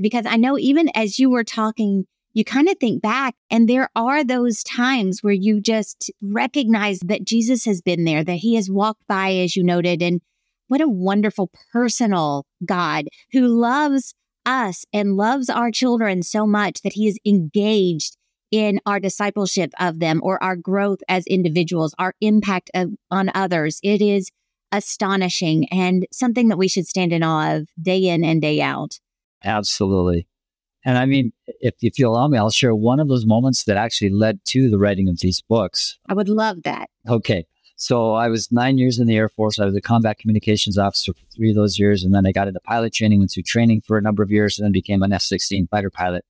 because 0.00 0.26
I 0.26 0.36
know 0.36 0.58
even 0.58 0.90
as 0.94 1.18
you 1.18 1.30
were 1.30 1.44
talking, 1.44 2.06
you 2.32 2.44
kind 2.44 2.68
of 2.68 2.78
think 2.78 3.02
back 3.02 3.34
and 3.50 3.68
there 3.68 3.90
are 3.96 4.22
those 4.22 4.62
times 4.62 5.20
where 5.22 5.34
you 5.34 5.60
just 5.60 6.10
recognize 6.22 7.00
that 7.00 7.24
Jesus 7.24 7.64
has 7.64 7.80
been 7.80 8.04
there, 8.04 8.22
that 8.22 8.34
he 8.34 8.54
has 8.54 8.70
walked 8.70 9.06
by, 9.08 9.32
as 9.34 9.56
you 9.56 9.64
noted. 9.64 10.02
And 10.02 10.20
what 10.68 10.80
a 10.80 10.88
wonderful 10.88 11.50
personal 11.72 12.46
God 12.64 13.08
who 13.32 13.48
loves 13.48 14.14
us 14.46 14.84
and 14.92 15.16
loves 15.16 15.50
our 15.50 15.70
children 15.70 16.22
so 16.22 16.46
much 16.46 16.82
that 16.82 16.92
he 16.92 17.08
is 17.08 17.18
engaged 17.26 18.16
in 18.50 18.80
our 18.86 18.98
discipleship 19.00 19.72
of 19.78 19.98
them 20.00 20.20
or 20.22 20.42
our 20.42 20.56
growth 20.56 20.98
as 21.08 21.26
individuals, 21.26 21.94
our 21.98 22.14
impact 22.20 22.70
of, 22.74 22.90
on 23.10 23.30
others. 23.34 23.78
It 23.82 24.00
is 24.00 24.30
astonishing 24.72 25.68
and 25.70 26.06
something 26.12 26.48
that 26.48 26.56
we 26.56 26.68
should 26.68 26.86
stand 26.86 27.12
in 27.12 27.22
awe 27.22 27.56
of 27.56 27.68
day 27.80 28.04
in 28.04 28.24
and 28.24 28.40
day 28.40 28.60
out. 28.60 28.98
Absolutely. 29.44 30.26
And 30.84 30.96
I 30.96 31.04
mean, 31.04 31.32
if, 31.46 31.74
if 31.82 31.98
you 31.98 32.08
allow 32.08 32.26
me, 32.28 32.38
I'll 32.38 32.50
share 32.50 32.74
one 32.74 33.00
of 33.00 33.08
those 33.08 33.26
moments 33.26 33.64
that 33.64 33.76
actually 33.76 34.10
led 34.10 34.44
to 34.46 34.70
the 34.70 34.78
writing 34.78 35.08
of 35.08 35.20
these 35.20 35.42
books. 35.42 35.98
I 36.08 36.14
would 36.14 36.28
love 36.28 36.62
that. 36.64 36.88
Okay. 37.08 37.46
So 37.76 38.12
I 38.12 38.28
was 38.28 38.50
nine 38.52 38.78
years 38.78 38.98
in 38.98 39.06
the 39.06 39.16
Air 39.16 39.28
Force. 39.28 39.58
I 39.58 39.64
was 39.64 39.74
a 39.74 39.80
combat 39.80 40.18
communications 40.18 40.78
officer 40.78 41.12
for 41.14 41.24
three 41.34 41.50
of 41.50 41.56
those 41.56 41.78
years. 41.78 42.02
And 42.02 42.14
then 42.14 42.26
I 42.26 42.32
got 42.32 42.48
into 42.48 42.60
pilot 42.60 42.92
training, 42.92 43.20
went 43.20 43.30
through 43.30 43.44
training 43.44 43.82
for 43.86 43.96
a 43.96 44.02
number 44.02 44.22
of 44.22 44.30
years, 44.30 44.58
and 44.58 44.64
then 44.64 44.72
became 44.72 45.02
an 45.02 45.12
F 45.12 45.22
16 45.22 45.66
fighter 45.68 45.90
pilot. 45.90 46.24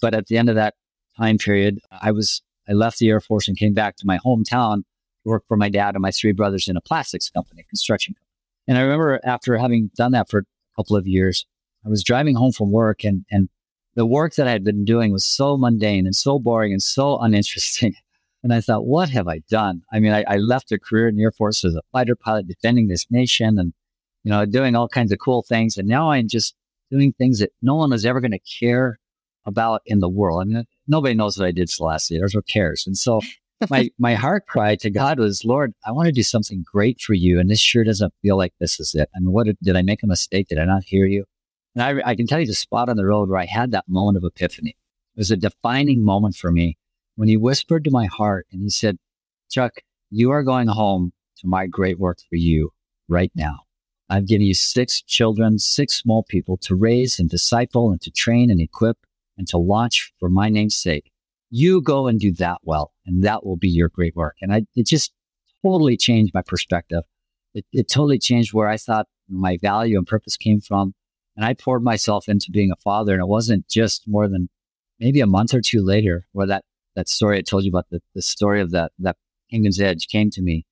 But 0.00 0.14
at 0.14 0.26
the 0.26 0.36
end 0.36 0.48
of 0.48 0.56
that 0.56 0.74
time 1.16 1.38
period, 1.38 1.78
I 1.90 2.10
was, 2.10 2.42
I 2.68 2.72
left 2.72 2.98
the 2.98 3.08
Air 3.08 3.20
Force 3.20 3.48
and 3.48 3.56
came 3.56 3.72
back 3.72 3.96
to 3.96 4.06
my 4.06 4.18
hometown 4.18 4.78
to 4.78 4.82
work 5.24 5.44
for 5.46 5.56
my 5.56 5.68
dad 5.68 5.94
and 5.94 6.02
my 6.02 6.10
three 6.10 6.32
brothers 6.32 6.68
in 6.68 6.76
a 6.76 6.80
plastics 6.80 7.30
company, 7.30 7.64
construction 7.68 8.14
company. 8.14 8.26
And 8.68 8.78
I 8.78 8.82
remember 8.82 9.20
after 9.24 9.56
having 9.56 9.90
done 9.96 10.12
that 10.12 10.28
for 10.28 10.40
a 10.40 10.44
couple 10.76 10.96
of 10.96 11.06
years, 11.06 11.46
I 11.86 11.88
was 11.88 12.02
driving 12.02 12.34
home 12.34 12.52
from 12.52 12.72
work 12.72 13.04
and, 13.04 13.24
and 13.30 13.48
the 13.94 14.04
work 14.04 14.34
that 14.34 14.48
I 14.48 14.50
had 14.50 14.64
been 14.64 14.84
doing 14.84 15.12
was 15.12 15.24
so 15.24 15.56
mundane 15.56 16.04
and 16.04 16.14
so 16.14 16.38
boring 16.38 16.72
and 16.72 16.82
so 16.82 17.18
uninteresting. 17.18 17.94
And 18.42 18.54
I 18.54 18.60
thought, 18.60 18.86
what 18.86 19.08
have 19.08 19.26
I 19.26 19.40
done? 19.50 19.82
I 19.92 19.98
mean, 19.98 20.12
I, 20.12 20.22
I 20.28 20.36
left 20.36 20.70
a 20.70 20.78
career 20.78 21.08
in 21.08 21.16
the 21.16 21.22
Air 21.24 21.32
Force 21.32 21.64
as 21.64 21.74
a 21.74 21.82
fighter 21.90 22.14
pilot 22.14 22.46
defending 22.46 22.86
this 22.86 23.04
nation 23.10 23.58
and, 23.58 23.72
you 24.22 24.30
know, 24.30 24.46
doing 24.46 24.76
all 24.76 24.86
kinds 24.86 25.10
of 25.10 25.18
cool 25.18 25.42
things. 25.42 25.76
And 25.76 25.88
now 25.88 26.12
I'm 26.12 26.28
just 26.28 26.54
doing 26.88 27.12
things 27.12 27.40
that 27.40 27.50
no 27.60 27.74
one 27.74 27.92
is 27.92 28.06
ever 28.06 28.20
going 28.20 28.30
to 28.30 28.38
care 28.60 29.00
about 29.46 29.82
in 29.84 29.98
the 29.98 30.08
world. 30.08 30.42
I 30.42 30.44
mean, 30.44 30.64
nobody 30.86 31.14
knows 31.14 31.36
what 31.36 31.48
I 31.48 31.50
did 31.50 31.70
for 31.70 31.78
the 31.78 31.84
last 31.84 32.08
years 32.08 32.36
or 32.36 32.42
cares. 32.42 32.84
And 32.86 32.96
so 32.96 33.20
my, 33.68 33.90
my 33.98 34.14
heart 34.14 34.46
cry 34.46 34.76
to 34.76 34.90
God 34.90 35.18
was, 35.18 35.44
Lord, 35.44 35.72
I 35.84 35.90
want 35.90 36.06
to 36.06 36.12
do 36.12 36.22
something 36.22 36.64
great 36.70 37.00
for 37.00 37.14
you. 37.14 37.40
And 37.40 37.50
this 37.50 37.58
sure 37.58 37.82
doesn't 37.82 38.14
feel 38.22 38.36
like 38.36 38.52
this 38.60 38.78
is 38.78 38.94
it. 38.94 39.08
I 39.16 39.18
mean, 39.18 39.32
what 39.32 39.46
did, 39.46 39.56
did 39.60 39.74
I 39.74 39.82
make 39.82 40.04
a 40.04 40.06
mistake? 40.06 40.48
Did 40.48 40.58
I 40.58 40.66
not 40.66 40.84
hear 40.84 41.06
you? 41.06 41.24
And 41.76 41.82
I, 41.82 42.10
I 42.10 42.14
can 42.16 42.26
tell 42.26 42.40
you 42.40 42.46
the 42.46 42.54
spot 42.54 42.88
on 42.88 42.96
the 42.96 43.04
road 43.04 43.28
where 43.28 43.38
I 43.38 43.44
had 43.44 43.70
that 43.72 43.84
moment 43.86 44.16
of 44.16 44.24
epiphany. 44.24 44.70
It 45.14 45.20
was 45.20 45.30
a 45.30 45.36
defining 45.36 46.02
moment 46.02 46.34
for 46.34 46.50
me 46.50 46.78
when 47.16 47.28
he 47.28 47.36
whispered 47.36 47.84
to 47.84 47.90
my 47.90 48.06
heart 48.06 48.46
and 48.50 48.62
he 48.62 48.70
said, 48.70 48.96
Chuck, 49.50 49.74
you 50.10 50.30
are 50.30 50.42
going 50.42 50.68
home 50.68 51.12
to 51.38 51.46
my 51.46 51.66
great 51.66 51.98
work 51.98 52.18
for 52.30 52.36
you 52.36 52.70
right 53.08 53.30
now. 53.34 53.60
I've 54.08 54.26
given 54.26 54.46
you 54.46 54.54
six 54.54 55.02
children, 55.02 55.58
six 55.58 55.94
small 55.96 56.22
people 56.22 56.56
to 56.62 56.74
raise 56.74 57.18
and 57.18 57.28
disciple 57.28 57.90
and 57.90 58.00
to 58.02 58.10
train 58.10 58.50
and 58.50 58.60
equip 58.60 58.96
and 59.36 59.46
to 59.48 59.58
launch 59.58 60.12
for 60.18 60.30
my 60.30 60.48
name's 60.48 60.76
sake. 60.76 61.10
You 61.50 61.82
go 61.82 62.06
and 62.06 62.18
do 62.18 62.32
that 62.34 62.58
well, 62.62 62.92
and 63.04 63.22
that 63.24 63.44
will 63.44 63.56
be 63.56 63.68
your 63.68 63.88
great 63.88 64.16
work. 64.16 64.36
And 64.40 64.52
I, 64.52 64.62
it 64.74 64.86
just 64.86 65.12
totally 65.62 65.96
changed 65.96 66.32
my 66.32 66.42
perspective. 66.42 67.02
It, 67.52 67.66
it 67.72 67.88
totally 67.90 68.18
changed 68.18 68.54
where 68.54 68.68
I 68.68 68.78
thought 68.78 69.08
my 69.28 69.58
value 69.60 69.98
and 69.98 70.06
purpose 70.06 70.36
came 70.36 70.60
from. 70.60 70.94
And 71.36 71.44
I 71.44 71.54
poured 71.54 71.82
myself 71.82 72.28
into 72.28 72.50
being 72.50 72.70
a 72.70 72.76
father. 72.76 73.12
And 73.12 73.22
it 73.22 73.28
wasn't 73.28 73.68
just 73.68 74.06
more 74.06 74.28
than 74.28 74.48
maybe 74.98 75.20
a 75.20 75.26
month 75.26 75.54
or 75.54 75.60
two 75.60 75.84
later 75.84 76.26
where 76.32 76.46
that, 76.46 76.64
that 76.94 77.08
story 77.08 77.38
I 77.38 77.42
told 77.42 77.64
you 77.64 77.70
about, 77.70 77.86
the, 77.90 78.00
the 78.14 78.22
story 78.22 78.60
of 78.60 78.70
that, 78.70 78.92
that 78.98 79.16
Kingdom's 79.50 79.80
Edge 79.80 80.08
came 80.08 80.30
to 80.30 80.42
me. 80.42 80.64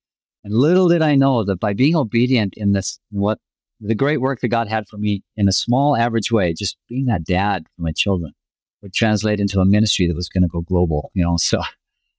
And 0.43 0.53
little 0.53 0.87
did 0.87 1.01
I 1.01 1.15
know 1.15 1.43
that 1.43 1.59
by 1.59 1.73
being 1.73 1.95
obedient 1.95 2.53
in 2.55 2.73
this, 2.73 2.99
what 3.11 3.39
the 3.79 3.95
great 3.95 4.21
work 4.21 4.41
that 4.41 4.47
God 4.49 4.67
had 4.67 4.87
for 4.87 4.97
me 4.97 5.23
in 5.35 5.47
a 5.47 5.51
small, 5.51 5.95
average 5.95 6.31
way, 6.31 6.53
just 6.53 6.77
being 6.87 7.05
that 7.05 7.23
dad 7.23 7.65
for 7.75 7.81
my 7.81 7.91
children 7.91 8.33
would 8.81 8.93
translate 8.93 9.39
into 9.39 9.59
a 9.59 9.65
ministry 9.65 10.07
that 10.07 10.15
was 10.15 10.29
going 10.29 10.43
to 10.43 10.47
go 10.47 10.61
global, 10.61 11.11
you 11.13 11.23
know. 11.23 11.37
So 11.37 11.61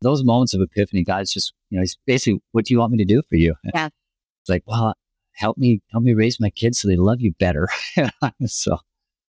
those 0.03 0.25
moments 0.25 0.55
of 0.55 0.61
epiphany, 0.61 1.05
God's 1.05 1.33
just, 1.33 1.53
you 1.71 1.79
know, 1.79 1.83
he's 1.83 1.97
basically, 2.07 2.41
what 2.53 2.65
do 2.65 2.75
you 2.75 2.81
want 2.81 2.93
me 2.93 2.99
to 2.99 3.05
do 3.05 3.23
for 3.29 3.37
you? 3.37 3.55
Yeah. 3.75 3.87
It's 3.87 4.51
like, 4.51 4.63
well, 4.67 4.95
help 5.37 5.59
me, 5.59 5.81
help 5.91 6.05
me 6.05 6.15
raise 6.15 6.41
my 6.41 6.51
kids 6.51 6.79
so 6.79 6.89
they 6.89 6.97
love 6.97 7.21
you 7.21 7.33
better. 7.39 7.69
so, 8.47 8.79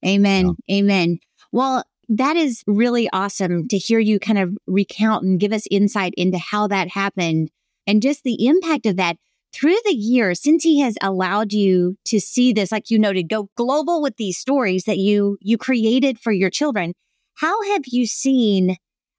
amen. 0.05 0.47
You 0.47 0.47
know. 0.47 0.57
Amen. 0.71 1.19
Well, 1.53 1.85
that 2.09 2.37
is 2.37 2.63
really 2.67 3.09
awesome 3.13 3.69
to 3.69 3.79
hear 3.79 3.99
you 3.99 4.19
kind 4.19 4.39
of 4.39 4.57
recount 4.67 5.25
and 5.25 5.41
give 5.41 5.53
us 5.53 5.65
insight 5.71 6.15
into 6.17 6.39
how 6.39 6.67
that 6.69 6.89
happened 6.89 7.51
and 7.87 8.03
just 8.03 8.23
the 8.23 8.47
impact 8.47 8.87
of 8.87 8.97
that 8.97 9.17
through 9.53 9.77
the 9.85 9.95
years 9.95 10.43
since 10.43 10.65
he 10.65 10.81
has 10.81 10.97
allowed 11.03 11.53
you 11.53 11.97
to 12.07 12.21
see 12.21 12.53
this 12.53 12.73
like 12.73 12.91
you 12.91 12.99
noted 12.99 13.29
go 13.29 13.49
global 13.57 14.03
with 14.03 14.17
these 14.17 14.39
stories 14.39 14.85
that 14.85 14.99
you 14.99 15.37
you 15.41 15.59
created 15.59 16.19
for 16.19 16.33
your 16.33 16.51
children 16.51 16.95
how 17.35 17.63
have 17.73 17.83
you 17.87 18.07
seen 18.07 18.77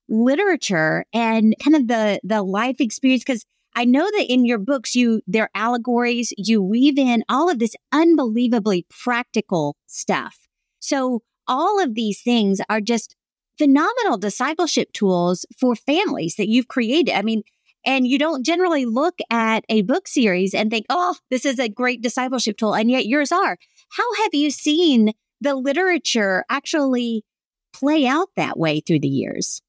literature 0.08 1.04
and 1.12 1.54
kind 1.62 1.76
of 1.76 1.86
the 1.88 2.20
the 2.22 2.42
life 2.42 2.76
experience 2.80 3.22
because 3.22 3.44
I 3.74 3.84
know 3.84 4.04
that 4.04 4.32
in 4.32 4.44
your 4.44 4.58
books, 4.58 4.94
you, 4.94 5.22
they're 5.26 5.50
allegories, 5.54 6.32
you 6.36 6.62
weave 6.62 6.98
in 6.98 7.24
all 7.28 7.50
of 7.50 7.58
this 7.58 7.74
unbelievably 7.92 8.86
practical 8.88 9.76
stuff. 9.86 10.38
So 10.78 11.22
all 11.46 11.82
of 11.82 11.94
these 11.94 12.22
things 12.22 12.60
are 12.68 12.80
just 12.80 13.16
phenomenal 13.58 14.18
discipleship 14.18 14.92
tools 14.92 15.44
for 15.58 15.74
families 15.74 16.36
that 16.36 16.48
you've 16.48 16.68
created. 16.68 17.14
I 17.14 17.22
mean, 17.22 17.42
and 17.84 18.06
you 18.06 18.18
don't 18.18 18.44
generally 18.44 18.86
look 18.86 19.18
at 19.30 19.64
a 19.68 19.82
book 19.82 20.08
series 20.08 20.54
and 20.54 20.70
think, 20.70 20.86
oh, 20.88 21.16
this 21.30 21.44
is 21.44 21.58
a 21.58 21.68
great 21.68 22.02
discipleship 22.02 22.56
tool. 22.56 22.74
And 22.74 22.90
yet 22.90 23.06
yours 23.06 23.30
are. 23.30 23.58
How 23.90 24.14
have 24.22 24.34
you 24.34 24.50
seen 24.50 25.12
the 25.40 25.54
literature 25.54 26.44
actually 26.48 27.24
play 27.72 28.06
out 28.06 28.28
that 28.36 28.58
way 28.58 28.80
through 28.80 29.00
the 29.00 29.08
years? 29.08 29.60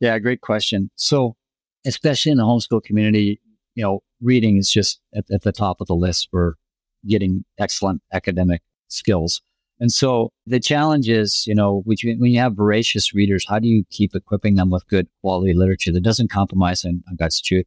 Yeah, 0.00 0.18
great 0.18 0.40
question. 0.40 0.90
So, 0.96 1.36
especially 1.86 2.32
in 2.32 2.38
the 2.38 2.44
homeschool 2.44 2.82
community, 2.82 3.40
you 3.74 3.82
know, 3.82 4.00
reading 4.20 4.56
is 4.56 4.70
just 4.70 5.00
at, 5.14 5.24
at 5.30 5.42
the 5.42 5.52
top 5.52 5.80
of 5.80 5.86
the 5.86 5.94
list 5.94 6.28
for 6.30 6.56
getting 7.06 7.44
excellent 7.58 8.02
academic 8.12 8.62
skills. 8.88 9.42
And 9.80 9.90
so 9.90 10.30
the 10.46 10.60
challenge 10.60 11.08
is, 11.08 11.44
you 11.46 11.54
know, 11.54 11.82
when 11.84 12.30
you 12.30 12.38
have 12.38 12.54
voracious 12.54 13.14
readers, 13.14 13.44
how 13.48 13.58
do 13.58 13.66
you 13.66 13.84
keep 13.90 14.14
equipping 14.14 14.54
them 14.54 14.70
with 14.70 14.86
good 14.86 15.08
quality 15.22 15.54
literature 15.54 15.92
that 15.92 16.04
doesn't 16.04 16.30
compromise 16.30 16.84
on, 16.84 17.02
on 17.08 17.16
God's 17.16 17.40
truth? 17.40 17.66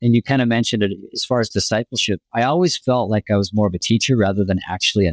And 0.00 0.14
you 0.14 0.22
kind 0.22 0.40
of 0.40 0.48
mentioned 0.48 0.82
it 0.82 0.92
as 1.12 1.24
far 1.24 1.40
as 1.40 1.50
discipleship. 1.50 2.22
I 2.32 2.44
always 2.44 2.78
felt 2.78 3.10
like 3.10 3.24
I 3.30 3.36
was 3.36 3.52
more 3.52 3.66
of 3.66 3.74
a 3.74 3.78
teacher 3.78 4.16
rather 4.16 4.42
than 4.44 4.60
actually 4.66 5.06
a 5.06 5.12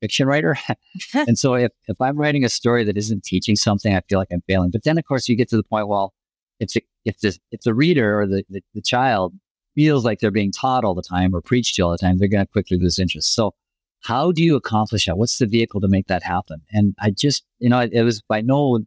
fiction 0.00 0.26
writer. 0.26 0.56
and 1.14 1.38
so 1.38 1.54
if, 1.54 1.72
if 1.88 2.00
I'm 2.00 2.16
writing 2.16 2.44
a 2.44 2.48
story 2.48 2.84
that 2.84 2.96
isn't 2.96 3.24
teaching 3.24 3.56
something, 3.56 3.94
I 3.94 4.00
feel 4.08 4.18
like 4.18 4.32
I'm 4.32 4.42
failing. 4.48 4.70
But 4.70 4.84
then 4.84 4.96
of 4.96 5.04
course 5.04 5.28
you 5.28 5.36
get 5.36 5.50
to 5.50 5.58
the 5.58 5.62
point, 5.62 5.88
well, 5.88 6.14
if 6.58 6.72
the, 6.72 6.82
if 7.04 7.18
the, 7.18 7.36
if 7.50 7.60
the 7.62 7.74
reader 7.74 8.20
or 8.20 8.26
the, 8.26 8.44
the, 8.48 8.62
the 8.74 8.80
child 8.80 9.34
feels 9.74 10.04
like 10.04 10.20
they're 10.20 10.30
being 10.30 10.52
taught 10.52 10.84
all 10.84 10.94
the 10.94 11.02
time 11.02 11.34
or 11.34 11.40
preached 11.40 11.76
to 11.76 11.82
all 11.82 11.90
the 11.90 11.98
time, 11.98 12.18
they're 12.18 12.28
going 12.28 12.44
to 12.44 12.52
quickly 12.52 12.78
lose 12.78 12.98
interest. 12.98 13.34
So 13.34 13.54
how 14.02 14.32
do 14.32 14.42
you 14.42 14.56
accomplish 14.56 15.06
that? 15.06 15.16
What's 15.16 15.38
the 15.38 15.46
vehicle 15.46 15.80
to 15.80 15.88
make 15.88 16.08
that 16.08 16.22
happen? 16.22 16.60
And 16.72 16.94
I 17.00 17.10
just, 17.10 17.44
you 17.58 17.68
know, 17.68 17.80
it, 17.80 17.92
it 17.92 18.02
was 18.02 18.20
by 18.22 18.40
no, 18.40 18.80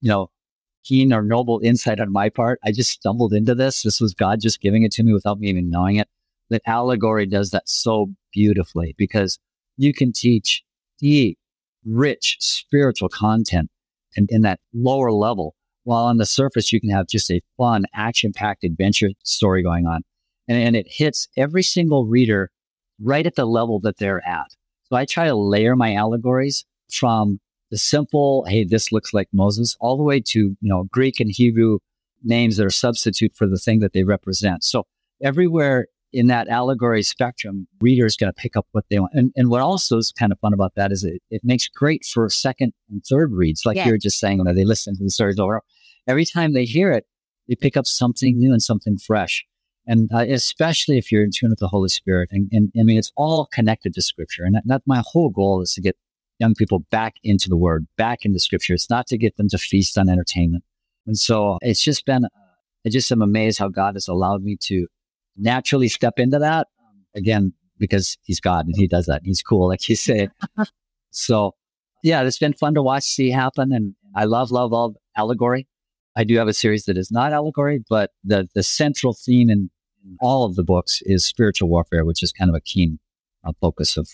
you 0.00 0.08
know, 0.08 0.30
keen 0.84 1.12
or 1.12 1.22
noble 1.22 1.60
insight 1.62 2.00
on 2.00 2.12
my 2.12 2.28
part. 2.28 2.58
I 2.64 2.72
just 2.72 2.90
stumbled 2.90 3.32
into 3.32 3.54
this. 3.54 3.82
This 3.82 4.00
was 4.00 4.14
God 4.14 4.40
just 4.40 4.60
giving 4.60 4.82
it 4.82 4.92
to 4.92 5.02
me 5.02 5.12
without 5.12 5.38
me 5.38 5.48
even 5.48 5.70
knowing 5.70 5.96
it. 5.96 6.08
That 6.50 6.62
allegory 6.66 7.26
does 7.26 7.50
that 7.50 7.68
so 7.68 8.12
beautifully 8.32 8.94
because 8.96 9.38
you 9.76 9.92
can 9.92 10.12
teach 10.12 10.62
deep, 10.98 11.38
rich 11.84 12.36
spiritual 12.40 13.08
content 13.08 13.68
and 14.16 14.28
in 14.30 14.42
that 14.42 14.60
lower 14.72 15.10
level. 15.10 15.54
While 15.82 16.04
on 16.04 16.18
the 16.18 16.26
surface, 16.26 16.72
you 16.72 16.80
can 16.80 16.90
have 16.90 17.06
just 17.06 17.30
a 17.30 17.40
fun, 17.56 17.84
action 17.94 18.32
packed 18.32 18.64
adventure 18.64 19.10
story 19.22 19.62
going 19.62 19.86
on 19.86 20.02
and, 20.48 20.58
and 20.58 20.76
it 20.76 20.86
hits 20.88 21.28
every 21.36 21.62
single 21.62 22.06
reader 22.06 22.50
right 23.00 23.26
at 23.26 23.34
the 23.34 23.44
level 23.44 23.80
that 23.80 23.98
they're 23.98 24.26
at. 24.26 24.46
So 24.84 24.96
I 24.96 25.04
try 25.04 25.26
to 25.26 25.34
layer 25.34 25.76
my 25.76 25.94
allegories 25.94 26.64
from 26.90 27.40
the 27.70 27.78
simple, 27.78 28.44
hey, 28.48 28.64
this 28.64 28.92
looks 28.92 29.12
like 29.12 29.28
Moses, 29.32 29.76
all 29.80 29.96
the 29.96 30.02
way 30.02 30.20
to, 30.20 30.38
you 30.38 30.56
know, 30.60 30.84
Greek 30.84 31.18
and 31.20 31.30
Hebrew 31.30 31.78
names 32.22 32.56
that 32.56 32.66
are 32.66 32.70
substitute 32.70 33.34
for 33.34 33.46
the 33.46 33.58
thing 33.58 33.80
that 33.80 33.92
they 33.92 34.04
represent. 34.04 34.62
So 34.64 34.86
everywhere 35.22 35.88
in 36.12 36.28
that 36.28 36.48
allegory 36.48 37.02
spectrum, 37.02 37.66
readers 37.80 38.16
going 38.16 38.32
to 38.32 38.40
pick 38.40 38.56
up 38.56 38.66
what 38.72 38.84
they 38.88 39.00
want. 39.00 39.12
And, 39.14 39.32
and 39.36 39.50
what 39.50 39.60
also 39.60 39.98
is 39.98 40.12
kind 40.16 40.32
of 40.32 40.38
fun 40.38 40.54
about 40.54 40.74
that 40.76 40.92
is 40.92 41.04
it, 41.04 41.20
it 41.30 41.42
makes 41.44 41.68
great 41.68 42.04
for 42.04 42.28
second 42.30 42.72
and 42.88 43.02
third 43.04 43.32
reads, 43.32 43.66
like 43.66 43.76
yeah. 43.76 43.86
you 43.86 43.92
were 43.92 43.98
just 43.98 44.20
saying, 44.20 44.38
when 44.38 44.54
they 44.54 44.64
listen 44.64 44.96
to 44.96 45.02
the 45.02 45.10
stories 45.10 45.38
over. 45.38 45.60
Every 46.06 46.24
time 46.24 46.52
they 46.52 46.64
hear 46.64 46.92
it, 46.92 47.04
they 47.48 47.56
pick 47.56 47.76
up 47.76 47.86
something 47.86 48.38
new 48.38 48.52
and 48.52 48.62
something 48.62 48.96
fresh 48.96 49.44
and 49.86 50.10
uh, 50.12 50.24
especially 50.28 50.98
if 50.98 51.12
you're 51.12 51.22
in 51.22 51.30
tune 51.30 51.50
with 51.50 51.60
the 51.60 51.68
Holy 51.68 51.88
Spirit. 51.88 52.28
And, 52.32 52.48
and, 52.52 52.72
I 52.78 52.82
mean, 52.82 52.98
it's 52.98 53.12
all 53.16 53.46
connected 53.46 53.94
to 53.94 54.02
Scripture, 54.02 54.44
and 54.44 54.54
that, 54.54 54.64
that, 54.66 54.82
my 54.86 55.02
whole 55.06 55.30
goal 55.30 55.62
is 55.62 55.72
to 55.74 55.80
get 55.80 55.96
young 56.38 56.54
people 56.54 56.80
back 56.90 57.14
into 57.22 57.48
the 57.48 57.56
Word, 57.56 57.86
back 57.96 58.24
into 58.24 58.38
Scripture. 58.38 58.74
It's 58.74 58.90
not 58.90 59.06
to 59.08 59.18
get 59.18 59.36
them 59.36 59.48
to 59.48 59.58
feast 59.58 59.96
on 59.96 60.08
entertainment. 60.08 60.64
And 61.06 61.16
so 61.16 61.58
it's 61.62 61.82
just 61.82 62.04
been, 62.04 62.26
I 62.84 62.90
just 62.90 63.10
am 63.12 63.22
amazed 63.22 63.58
how 63.58 63.68
God 63.68 63.94
has 63.94 64.08
allowed 64.08 64.42
me 64.42 64.56
to 64.62 64.86
naturally 65.36 65.88
step 65.88 66.18
into 66.18 66.38
that. 66.38 66.66
Again, 67.14 67.52
because 67.78 68.18
He's 68.22 68.40
God 68.40 68.66
and 68.66 68.74
He 68.76 68.86
does 68.86 69.06
that. 69.06 69.22
He's 69.24 69.42
cool, 69.42 69.68
like 69.68 69.88
you 69.88 69.96
say. 69.96 70.28
so, 71.10 71.54
yeah, 72.02 72.22
it's 72.22 72.38
been 72.38 72.52
fun 72.52 72.74
to 72.74 72.82
watch 72.82 73.04
see 73.04 73.30
happen, 73.30 73.72
and 73.72 73.94
I 74.14 74.24
love, 74.24 74.50
love, 74.50 74.72
love 74.72 74.96
allegory. 75.16 75.66
I 76.16 76.24
do 76.24 76.36
have 76.38 76.48
a 76.48 76.54
series 76.54 76.84
that 76.84 76.96
is 76.96 77.10
not 77.10 77.32
allegory, 77.32 77.82
but 77.88 78.10
the 78.24 78.48
the 78.54 78.62
central 78.62 79.14
theme 79.14 79.50
in 79.50 79.70
all 80.20 80.44
of 80.44 80.54
the 80.54 80.64
books 80.64 81.00
is 81.02 81.26
spiritual 81.26 81.68
warfare, 81.68 82.04
which 82.04 82.22
is 82.22 82.32
kind 82.32 82.48
of 82.48 82.54
a 82.54 82.60
keen 82.60 82.98
uh, 83.44 83.52
focus 83.60 83.96
of 83.96 84.08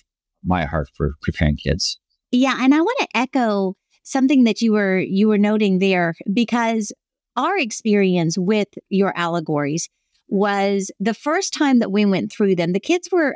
my 0.44 0.64
heart 0.64 0.88
for 0.94 1.14
preparing 1.22 1.56
kids. 1.56 1.98
Yeah, 2.30 2.56
and 2.60 2.74
I 2.74 2.80
want 2.80 2.98
to 3.00 3.08
echo 3.14 3.74
something 4.02 4.44
that 4.44 4.60
you 4.60 4.72
were 4.72 4.98
you 4.98 5.28
were 5.28 5.38
noting 5.38 5.78
there 5.78 6.14
because 6.32 6.92
our 7.36 7.56
experience 7.56 8.36
with 8.36 8.68
your 8.88 9.16
allegories 9.16 9.88
was 10.28 10.90
the 10.98 11.14
first 11.14 11.52
time 11.52 11.78
that 11.78 11.92
we 11.92 12.04
went 12.04 12.32
through 12.32 12.56
them. 12.56 12.72
The 12.72 12.80
kids 12.80 13.08
were 13.12 13.34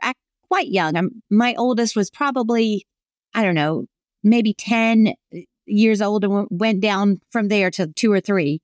quite 0.49 0.69
young. 0.69 0.97
I'm, 0.97 1.23
my 1.31 1.55
oldest 1.57 1.95
was 1.95 2.11
probably 2.11 2.87
I 3.35 3.43
don't 3.43 3.55
know, 3.55 3.85
maybe 4.25 4.55
10 4.55 5.15
years 5.67 6.01
old 6.01 6.25
and 6.25 6.47
went 6.51 6.81
down 6.81 7.21
from 7.31 7.49
there 7.49 7.71
to 7.73 7.89
2 7.89 8.13
or 8.13 8.21
3. 8.21 8.61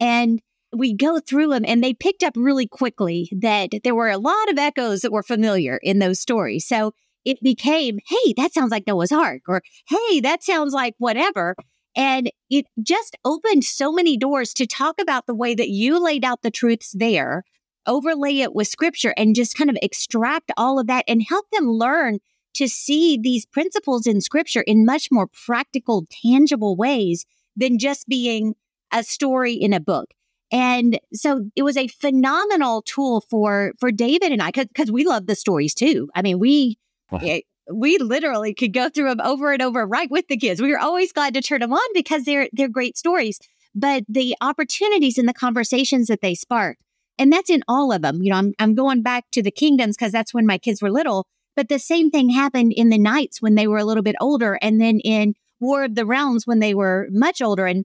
And 0.00 0.40
we 0.78 0.94
go 0.94 1.20
through 1.20 1.48
them 1.48 1.64
and 1.66 1.82
they 1.82 1.94
picked 1.94 2.22
up 2.22 2.34
really 2.36 2.66
quickly 2.66 3.28
that 3.32 3.70
there 3.84 3.94
were 3.94 4.10
a 4.10 4.18
lot 4.18 4.50
of 4.50 4.58
echoes 4.58 5.00
that 5.00 5.12
were 5.12 5.22
familiar 5.22 5.78
in 5.82 5.98
those 5.98 6.20
stories. 6.20 6.66
So 6.66 6.92
it 7.24 7.38
became, 7.42 7.98
hey, 8.08 8.34
that 8.36 8.54
sounds 8.54 8.70
like 8.70 8.86
Noah's 8.86 9.12
Ark, 9.12 9.42
or 9.48 9.62
hey, 9.88 10.20
that 10.20 10.42
sounds 10.42 10.72
like 10.72 10.94
whatever. 10.98 11.56
And 11.96 12.30
it 12.50 12.66
just 12.82 13.16
opened 13.24 13.64
so 13.64 13.90
many 13.90 14.16
doors 14.16 14.52
to 14.54 14.66
talk 14.66 15.00
about 15.00 15.26
the 15.26 15.34
way 15.34 15.54
that 15.54 15.70
you 15.70 15.98
laid 16.02 16.24
out 16.24 16.42
the 16.42 16.50
truths 16.50 16.94
there, 16.96 17.42
overlay 17.86 18.38
it 18.38 18.54
with 18.54 18.68
scripture, 18.68 19.14
and 19.16 19.34
just 19.34 19.56
kind 19.56 19.70
of 19.70 19.78
extract 19.82 20.52
all 20.56 20.78
of 20.78 20.86
that 20.86 21.04
and 21.08 21.24
help 21.28 21.46
them 21.50 21.70
learn 21.70 22.18
to 22.54 22.68
see 22.68 23.18
these 23.20 23.46
principles 23.46 24.06
in 24.06 24.20
scripture 24.20 24.62
in 24.62 24.84
much 24.84 25.08
more 25.10 25.26
practical, 25.26 26.06
tangible 26.22 26.76
ways 26.76 27.26
than 27.56 27.78
just 27.78 28.06
being 28.08 28.54
a 28.92 29.02
story 29.02 29.54
in 29.54 29.72
a 29.72 29.80
book. 29.80 30.10
And 30.52 31.00
so 31.12 31.50
it 31.56 31.62
was 31.62 31.76
a 31.76 31.88
phenomenal 31.88 32.82
tool 32.82 33.22
for 33.28 33.72
for 33.80 33.90
David 33.90 34.32
and 34.32 34.42
I 34.42 34.50
because 34.52 34.92
we 34.92 35.04
love 35.04 35.26
the 35.26 35.34
stories 35.34 35.74
too. 35.74 36.08
I 36.14 36.22
mean, 36.22 36.38
we 36.38 36.78
it, 37.12 37.22
eh, 37.24 37.40
we 37.72 37.98
literally 37.98 38.54
could 38.54 38.72
go 38.72 38.88
through 38.88 39.08
them 39.08 39.20
over 39.20 39.52
and 39.52 39.60
over 39.60 39.84
right 39.86 40.10
with 40.10 40.28
the 40.28 40.36
kids. 40.36 40.62
We 40.62 40.70
were 40.70 40.78
always 40.78 41.12
glad 41.12 41.34
to 41.34 41.42
turn 41.42 41.60
them 41.60 41.72
on 41.72 41.88
because 41.94 42.24
they're 42.24 42.48
they're 42.52 42.68
great 42.68 42.96
stories. 42.96 43.40
But 43.74 44.04
the 44.08 44.34
opportunities 44.40 45.18
and 45.18 45.28
the 45.28 45.34
conversations 45.34 46.06
that 46.06 46.22
they 46.22 46.34
spark, 46.34 46.78
and 47.18 47.32
that's 47.32 47.50
in 47.50 47.62
all 47.68 47.92
of 47.92 48.02
them. 48.02 48.22
You 48.22 48.30
know, 48.30 48.38
I'm 48.38 48.54
I'm 48.58 48.74
going 48.74 49.02
back 49.02 49.24
to 49.32 49.42
the 49.42 49.50
kingdoms 49.50 49.96
because 49.96 50.12
that's 50.12 50.32
when 50.32 50.46
my 50.46 50.58
kids 50.58 50.80
were 50.80 50.90
little. 50.90 51.26
But 51.56 51.68
the 51.68 51.78
same 51.78 52.10
thing 52.10 52.30
happened 52.30 52.72
in 52.76 52.90
the 52.90 52.98
Knights 52.98 53.40
when 53.40 53.54
they 53.54 53.66
were 53.66 53.78
a 53.78 53.84
little 53.84 54.02
bit 54.02 54.16
older, 54.20 54.58
and 54.62 54.80
then 54.80 55.00
in 55.00 55.34
War 55.58 55.84
of 55.84 55.94
the 55.94 56.06
Realms 56.06 56.46
when 56.46 56.60
they 56.60 56.74
were 56.74 57.08
much 57.10 57.42
older. 57.42 57.66
And 57.66 57.84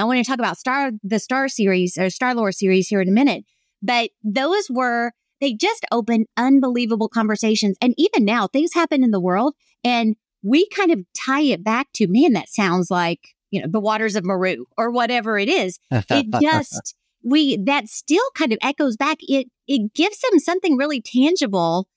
I 0.00 0.04
want 0.04 0.24
to 0.24 0.28
talk 0.28 0.38
about 0.38 0.58
Star 0.58 0.92
the 1.02 1.18
Star 1.18 1.48
series 1.48 1.98
or 1.98 2.10
Star 2.10 2.34
Lore 2.34 2.52
series 2.52 2.88
here 2.88 3.00
in 3.00 3.08
a 3.08 3.12
minute. 3.12 3.44
But 3.82 4.10
those 4.22 4.68
were 4.70 5.12
they 5.40 5.52
just 5.52 5.84
opened 5.92 6.26
unbelievable 6.36 7.08
conversations. 7.08 7.76
And 7.80 7.94
even 7.98 8.24
now, 8.24 8.46
things 8.46 8.72
happen 8.72 9.04
in 9.04 9.10
the 9.10 9.20
world, 9.20 9.54
and 9.82 10.16
we 10.42 10.68
kind 10.68 10.90
of 10.90 11.00
tie 11.14 11.42
it 11.42 11.62
back 11.62 11.88
to 11.94 12.06
man. 12.08 12.32
That 12.32 12.48
sounds 12.48 12.90
like 12.90 13.20
you 13.50 13.60
know 13.60 13.68
the 13.68 13.80
waters 13.80 14.16
of 14.16 14.24
Meru 14.24 14.64
or 14.76 14.90
whatever 14.90 15.38
it 15.38 15.48
is. 15.48 15.78
It 15.90 16.26
just 16.42 16.94
we 17.22 17.56
that 17.58 17.88
still 17.88 18.28
kind 18.34 18.52
of 18.52 18.58
echoes 18.62 18.96
back. 18.96 19.18
It 19.20 19.48
it 19.66 19.94
gives 19.94 20.20
them 20.20 20.38
something 20.38 20.76
really 20.76 21.00
tangible 21.00 21.88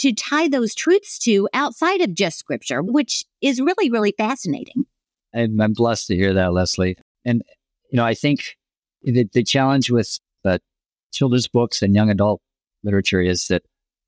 to 0.00 0.12
tie 0.14 0.48
those 0.48 0.74
truths 0.74 1.18
to 1.18 1.46
outside 1.52 2.00
of 2.00 2.14
just 2.14 2.38
scripture, 2.38 2.80
which 2.82 3.24
is 3.42 3.60
really, 3.60 3.90
really 3.90 4.14
fascinating. 4.16 4.86
I'm, 5.34 5.60
I'm 5.60 5.74
blessed 5.74 6.06
to 6.06 6.16
hear 6.16 6.32
that, 6.32 6.54
Leslie. 6.54 6.96
And, 7.24 7.42
you 7.90 7.96
know, 7.96 8.04
I 8.04 8.14
think 8.14 8.56
the, 9.02 9.28
the 9.32 9.42
challenge 9.42 9.90
with 9.90 10.18
the 10.44 10.60
children's 11.12 11.48
books 11.48 11.82
and 11.82 11.94
young 11.94 12.10
adult 12.10 12.40
literature 12.82 13.20
is 13.20 13.48
that 13.48 13.62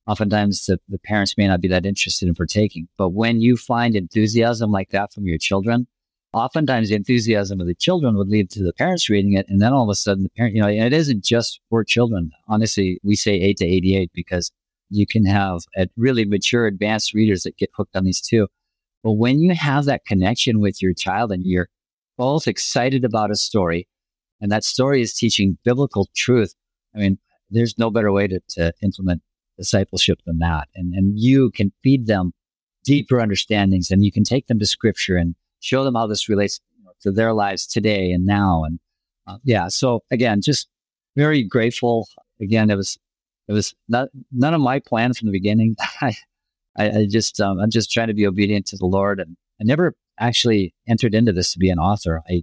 oftentimes 0.07 0.67
the, 0.67 0.79
the 0.89 0.99
parents 0.99 1.37
may 1.37 1.47
not 1.47 1.61
be 1.61 1.69
that 1.69 1.87
interested 1.87 2.29
in 2.29 2.35
partaking. 2.35 2.89
But 2.97 3.11
when 3.11 3.41
you 3.41 3.57
find 3.57 3.95
enthusiasm 3.95 4.71
like 4.71 4.91
that 4.91 5.13
from 5.13 5.25
your 5.25 5.39
children, 5.39 5.87
oftentimes 6.33 6.89
the 6.89 6.95
enthusiasm 6.95 7.61
of 7.61 7.67
the 7.67 7.75
children 7.75 8.17
would 8.17 8.29
lead 8.29 8.51
to 8.51 8.63
the 8.63 8.73
parents 8.73 9.09
reading 9.09 9.35
it. 9.35 9.47
And 9.49 9.61
then 9.61 9.73
all 9.73 9.85
of 9.85 9.91
a 9.91 9.95
sudden 9.95 10.25
the 10.25 10.31
parent, 10.31 10.55
you 10.55 10.63
know, 10.63 10.69
it 10.69 10.93
isn't 10.93 11.25
just 11.25 11.61
for 11.71 11.85
children. 11.85 12.31
Honestly, 12.49 12.99
we 13.03 13.17
say 13.17 13.35
eight 13.35 13.59
to 13.59 13.67
88 13.67 14.11
because 14.15 14.51
you 14.91 15.07
can 15.07 15.25
have 15.25 15.61
at 15.77 15.91
really 15.97 16.25
mature, 16.25 16.67
advanced 16.67 17.15
readers 17.15 17.43
that 17.43 17.57
get 17.57 17.71
hooked 17.75 17.97
on 17.97 18.05
these 18.05 18.21
too. 18.21 18.49
But 19.03 19.13
when 19.13 19.41
you 19.41 19.55
have 19.55 19.87
that 19.87 20.05
connection 20.07 20.61
with 20.61 20.81
your 20.81 20.95
child 20.95 21.33
and 21.33 21.45
you're 21.45 21.69
both 22.17 22.47
excited 22.47 23.05
about 23.05 23.31
a 23.31 23.37
story, 23.37 23.89
and 24.41 24.51
that 24.51 24.65
story 24.65 25.01
is 25.01 25.15
teaching 25.15 25.59
biblical 25.65 26.09
truth, 26.15 26.55
I 26.95 26.99
mean, 26.99 27.19
there's 27.51 27.79
no 27.79 27.91
better 27.91 28.13
way 28.13 28.27
to, 28.29 28.41
to 28.51 28.73
implement 28.83 29.23
discipleship 29.59 30.19
than 30.27 30.39
that. 30.39 30.69
And, 30.75 30.95
and 30.95 31.19
you 31.19 31.51
can 31.51 31.73
feed 31.83 32.07
them 32.07 32.33
deeper 32.85 33.21
understandings 33.21 33.91
and 33.91 34.05
you 34.05 34.11
can 34.11 34.25
take 34.25 34.47
them 34.47 34.59
to 34.59 34.67
scripture 34.67 35.17
and 35.17 35.35
show 35.61 35.85
them 35.85 35.95
how 35.95 36.07
this 36.07 36.29
relates 36.29 36.61
to 37.03 37.13
their 37.13 37.33
lives 37.33 37.67
today 37.67 38.11
and 38.11 38.25
now. 38.25 38.65
And 38.65 38.81
uh, 39.27 39.39
yeah, 39.45 39.69
so 39.69 40.03
again, 40.11 40.41
just 40.41 40.69
very 41.17 41.43
grateful. 41.43 42.09
Again, 42.41 42.71
it 42.71 42.77
was 42.77 42.99
it 43.49 43.53
was 43.53 43.75
not 43.89 44.09
none 44.31 44.55
of 44.55 44.61
my 44.61 44.79
plan 44.79 45.13
from 45.15 45.27
the 45.27 45.33
beginning. 45.33 45.77
I, 46.01 46.15
I, 46.77 47.07
just, 47.09 47.41
um, 47.41 47.59
I'm 47.59 47.71
just 47.71 47.91
trying 47.91 48.07
to 48.07 48.15
be 48.15 48.27
obedient 48.27 48.67
to 48.69 48.77
the 48.77 48.87
Lord, 48.87 49.21
and 49.21 49.37
I 49.61 49.65
never 49.65 49.95
actually 50.19 50.75
entered 50.87 51.15
into 51.15 51.33
this 51.33 51.53
to 51.53 51.59
be 51.59 51.71
an 51.71 51.79
author. 51.79 52.23
I, 52.29 52.43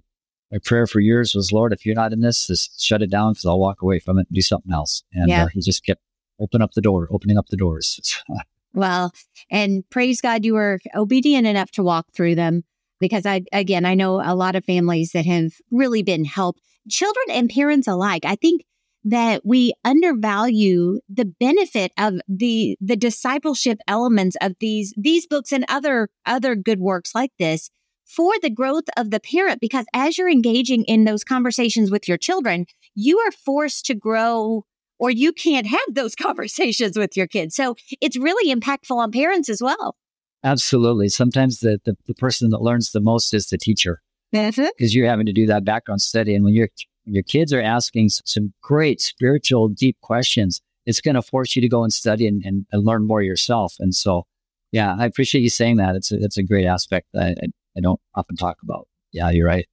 my 0.50 0.58
prayer 0.64 0.86
for 0.86 1.00
years 1.00 1.34
was, 1.34 1.52
Lord, 1.52 1.72
if 1.72 1.86
you're 1.86 1.94
not 1.94 2.12
in 2.12 2.20
this, 2.20 2.46
just 2.46 2.80
shut 2.82 3.02
it 3.02 3.10
down 3.10 3.32
because 3.32 3.46
I'll 3.46 3.60
walk 3.60 3.82
away 3.82 4.00
from 4.00 4.18
it 4.18 4.26
and 4.28 4.34
do 4.34 4.42
something 4.42 4.72
else. 4.72 5.04
And 5.12 5.28
yeah. 5.28 5.44
uh, 5.44 5.48
He 5.48 5.60
just 5.60 5.84
kept 5.84 6.00
open 6.40 6.62
up 6.62 6.72
the 6.72 6.80
door, 6.80 7.08
opening 7.10 7.38
up 7.38 7.46
the 7.48 7.56
doors. 7.56 8.22
well, 8.74 9.12
and 9.50 9.88
praise 9.90 10.20
God, 10.20 10.44
you 10.44 10.54
were 10.54 10.80
obedient 10.94 11.46
enough 11.46 11.70
to 11.72 11.82
walk 11.82 12.06
through 12.12 12.34
them 12.34 12.64
because 12.98 13.26
I, 13.26 13.42
again, 13.52 13.84
I 13.84 13.94
know 13.94 14.20
a 14.20 14.34
lot 14.34 14.56
of 14.56 14.64
families 14.64 15.12
that 15.12 15.26
have 15.26 15.52
really 15.70 16.02
been 16.02 16.24
helped, 16.24 16.60
children 16.88 17.26
and 17.30 17.48
parents 17.48 17.86
alike. 17.86 18.24
I 18.24 18.34
think 18.34 18.62
that 19.04 19.42
we 19.44 19.72
undervalue 19.84 21.00
the 21.08 21.24
benefit 21.24 21.92
of 21.98 22.20
the 22.28 22.76
the 22.80 22.96
discipleship 22.96 23.78
elements 23.88 24.36
of 24.40 24.54
these 24.60 24.92
these 24.96 25.26
books 25.26 25.52
and 25.52 25.64
other 25.68 26.08
other 26.26 26.54
good 26.54 26.80
works 26.80 27.14
like 27.14 27.32
this 27.38 27.70
for 28.04 28.32
the 28.42 28.50
growth 28.50 28.84
of 28.96 29.10
the 29.10 29.20
parent. 29.20 29.60
Because 29.60 29.86
as 29.94 30.18
you're 30.18 30.28
engaging 30.28 30.84
in 30.84 31.04
those 31.04 31.24
conversations 31.24 31.90
with 31.90 32.08
your 32.08 32.18
children 32.18 32.66
you 32.94 33.18
are 33.18 33.32
forced 33.32 33.86
to 33.86 33.94
grow 33.94 34.64
or 34.98 35.10
you 35.10 35.32
can't 35.32 35.66
have 35.66 35.80
those 35.92 36.14
conversations 36.26 36.98
with 36.98 37.16
your 37.16 37.26
kids. 37.26 37.54
So 37.54 37.76
it's 38.00 38.18
really 38.18 38.54
impactful 38.54 38.96
on 38.96 39.12
parents 39.12 39.48
as 39.48 39.62
well. 39.62 39.96
Absolutely. 40.44 41.08
Sometimes 41.08 41.60
the 41.60 41.80
the, 41.84 41.96
the 42.06 42.14
person 42.14 42.50
that 42.50 42.62
learns 42.62 42.92
the 42.92 43.00
most 43.00 43.32
is 43.32 43.46
the 43.46 43.58
teacher. 43.58 44.02
Mm-hmm. 44.32 44.66
because 44.78 44.94
you're 44.94 45.08
having 45.08 45.26
to 45.26 45.32
do 45.32 45.46
that 45.46 45.64
background 45.64 46.00
study. 46.02 46.36
And 46.36 46.44
when 46.44 46.54
you're 46.54 46.68
your 47.10 47.22
kids 47.22 47.52
are 47.52 47.60
asking 47.60 48.08
some 48.08 48.52
great 48.62 49.00
spiritual, 49.00 49.68
deep 49.68 49.96
questions, 50.00 50.60
it's 50.86 51.00
going 51.00 51.14
to 51.14 51.22
force 51.22 51.54
you 51.54 51.62
to 51.62 51.68
go 51.68 51.82
and 51.82 51.92
study 51.92 52.26
and, 52.26 52.42
and, 52.44 52.66
and, 52.72 52.84
learn 52.84 53.06
more 53.06 53.22
yourself. 53.22 53.74
And 53.78 53.94
so, 53.94 54.26
yeah, 54.72 54.96
I 54.98 55.06
appreciate 55.06 55.42
you 55.42 55.50
saying 55.50 55.76
that. 55.76 55.94
It's 55.94 56.10
a, 56.10 56.16
it's 56.22 56.38
a 56.38 56.42
great 56.42 56.66
aspect 56.66 57.08
that 57.12 57.38
I, 57.42 57.46
I 57.76 57.80
don't 57.80 58.00
often 58.14 58.36
talk 58.36 58.56
about. 58.62 58.88
Yeah, 59.12 59.30
you're 59.30 59.46
right. 59.46 59.66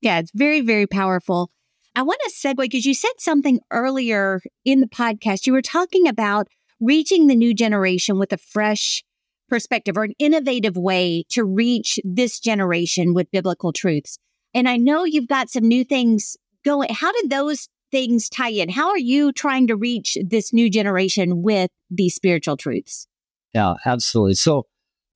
Yeah, 0.00 0.18
it's 0.18 0.30
very, 0.34 0.60
very 0.60 0.86
powerful. 0.86 1.50
I 1.94 2.02
want 2.02 2.20
to 2.24 2.32
segue 2.32 2.56
because 2.56 2.86
you 2.86 2.94
said 2.94 3.12
something 3.18 3.60
earlier 3.70 4.40
in 4.64 4.80
the 4.80 4.86
podcast. 4.86 5.46
You 5.46 5.52
were 5.52 5.62
talking 5.62 6.08
about 6.08 6.48
reaching 6.80 7.26
the 7.26 7.36
new 7.36 7.54
generation 7.54 8.18
with 8.18 8.32
a 8.32 8.38
fresh 8.38 9.04
perspective 9.48 9.96
or 9.96 10.04
an 10.04 10.14
innovative 10.18 10.76
way 10.76 11.24
to 11.28 11.44
reach 11.44 11.98
this 12.04 12.40
generation 12.40 13.12
with 13.12 13.30
biblical 13.30 13.72
truths. 13.72 14.18
And 14.54 14.68
I 14.68 14.76
know 14.76 15.04
you've 15.04 15.28
got 15.28 15.50
some 15.50 15.68
new 15.68 15.84
things 15.84 16.36
going? 16.62 16.88
How 16.92 17.12
did 17.12 17.30
those 17.30 17.68
things 17.90 18.28
tie 18.28 18.50
in? 18.50 18.68
How 18.70 18.88
are 18.88 18.98
you 18.98 19.32
trying 19.32 19.66
to 19.68 19.76
reach 19.76 20.16
this 20.24 20.52
new 20.52 20.70
generation 20.70 21.42
with 21.42 21.70
these 21.90 22.14
spiritual 22.14 22.56
truths? 22.56 23.06
Yeah, 23.54 23.74
absolutely. 23.84 24.34
So, 24.34 24.66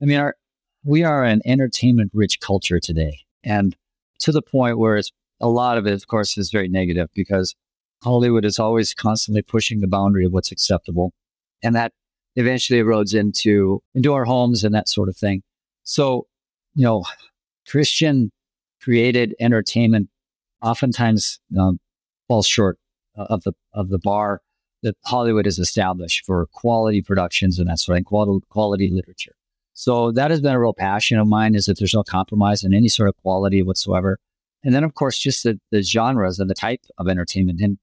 I 0.01 0.05
mean, 0.05 0.19
our, 0.19 0.37
we 0.85 1.03
are 1.03 1.25
an 1.25 1.41
entertainment 1.45 2.13
rich 2.15 2.39
culture 2.41 2.79
today. 2.79 3.21
And 3.43 3.75
to 4.21 4.31
the 4.31 4.43
point 4.43 4.79
where 4.79 4.97
it's 4.97 5.11
a 5.41 5.49
lot 5.49 5.79
of 5.79 5.87
it, 5.87 5.95
of 5.95 6.07
course, 6.07 6.37
is 6.39 6.51
very 6.51 6.69
negative 6.69 7.09
because 7.15 7.55
Hollywood 8.03 8.45
is 8.45 8.59
always 8.59 8.95
constantly 8.95 9.43
pushing 9.43 9.81
the 9.81 9.89
boundary 9.89 10.27
of 10.27 10.33
what's 10.33 10.53
acceptable. 10.53 11.13
And 11.63 11.75
that 11.75 11.93
eventually 12.37 12.81
erodes 12.81 13.19
into, 13.19 13.83
into 13.95 14.13
our 14.13 14.25
homes 14.25 14.65
and 14.65 14.75
that 14.75 14.89
sort 14.89 15.09
of 15.09 15.17
thing. 15.17 15.43
So, 15.83 16.27
you 16.75 16.85
know, 16.85 17.05
Christian 17.67 18.31
created 18.83 19.35
entertainment 19.41 20.11
oftentimes 20.62 21.40
um, 21.59 21.79
falls 22.29 22.47
short 22.47 22.79
of 23.16 23.42
the 23.42 23.53
of 23.73 23.88
the 23.88 23.99
bar 23.99 24.40
that 24.83 24.97
Hollywood 25.05 25.47
has 25.47 25.59
established 25.59 26.25
for 26.25 26.47
quality 26.53 27.03
productions 27.03 27.59
and 27.59 27.69
that 27.69 27.79
sort 27.79 27.99
of 27.99 28.05
quality, 28.05 28.47
quality 28.51 28.90
literature. 28.92 29.35
So 29.73 30.12
that 30.12 30.31
has 30.31 30.40
been 30.40 30.55
a 30.55 30.61
real 30.61 30.73
passion 30.73 31.19
of 31.19 31.27
mine 31.27 31.55
is 31.55 31.66
that 31.66 31.79
there's 31.79 31.95
no 31.95 32.03
compromise 32.03 32.64
in 32.64 32.73
any 32.73 32.88
sort 32.88 33.09
of 33.09 33.16
quality 33.16 33.62
whatsoever. 33.62 34.19
And 34.64 34.75
then, 34.75 34.85
of 34.85 34.95
course, 34.95 35.19
just 35.19 35.45
the, 35.45 35.61
the 35.71 35.83
genres 35.83 36.38
and 36.38 36.49
the 36.49 36.55
type 36.55 36.81
of 36.99 37.09
entertainment. 37.09 37.61
And, 37.61 37.79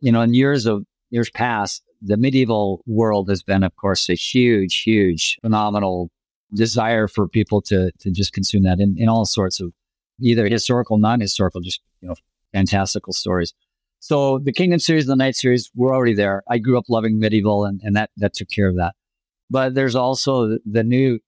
you 0.00 0.12
know, 0.12 0.20
in 0.20 0.34
years 0.34 0.66
of 0.66 0.84
years 1.10 1.30
past, 1.30 1.82
the 2.02 2.16
medieval 2.16 2.82
world 2.86 3.28
has 3.28 3.42
been, 3.42 3.62
of 3.62 3.74
course, 3.76 4.08
a 4.08 4.14
huge, 4.14 4.82
huge, 4.82 5.38
phenomenal 5.40 6.10
desire 6.54 7.08
for 7.08 7.28
people 7.28 7.60
to, 7.62 7.92
to 8.00 8.10
just 8.10 8.32
consume 8.32 8.62
that 8.64 8.80
in, 8.80 8.96
in 8.98 9.08
all 9.08 9.24
sorts 9.24 9.60
of 9.60 9.72
either 10.20 10.48
historical, 10.48 10.98
non-historical, 10.98 11.60
just 11.60 11.80
you 12.00 12.08
know, 12.08 12.14
fantastical 12.52 13.12
stories. 13.12 13.54
So 14.00 14.38
the 14.38 14.52
Kingdom 14.52 14.78
series 14.78 15.08
and 15.08 15.10
the 15.10 15.24
Knight 15.24 15.36
series 15.36 15.70
were 15.74 15.94
already 15.94 16.14
there. 16.14 16.42
I 16.48 16.58
grew 16.58 16.78
up 16.78 16.84
loving 16.88 17.18
medieval, 17.18 17.64
and, 17.64 17.80
and 17.82 17.96
that 17.96 18.10
that 18.16 18.34
took 18.34 18.48
care 18.48 18.68
of 18.68 18.76
that. 18.76 18.94
But 19.50 19.74
there's 19.74 19.96
also 19.96 20.48
the, 20.48 20.58
the 20.64 20.84
new 20.84 21.18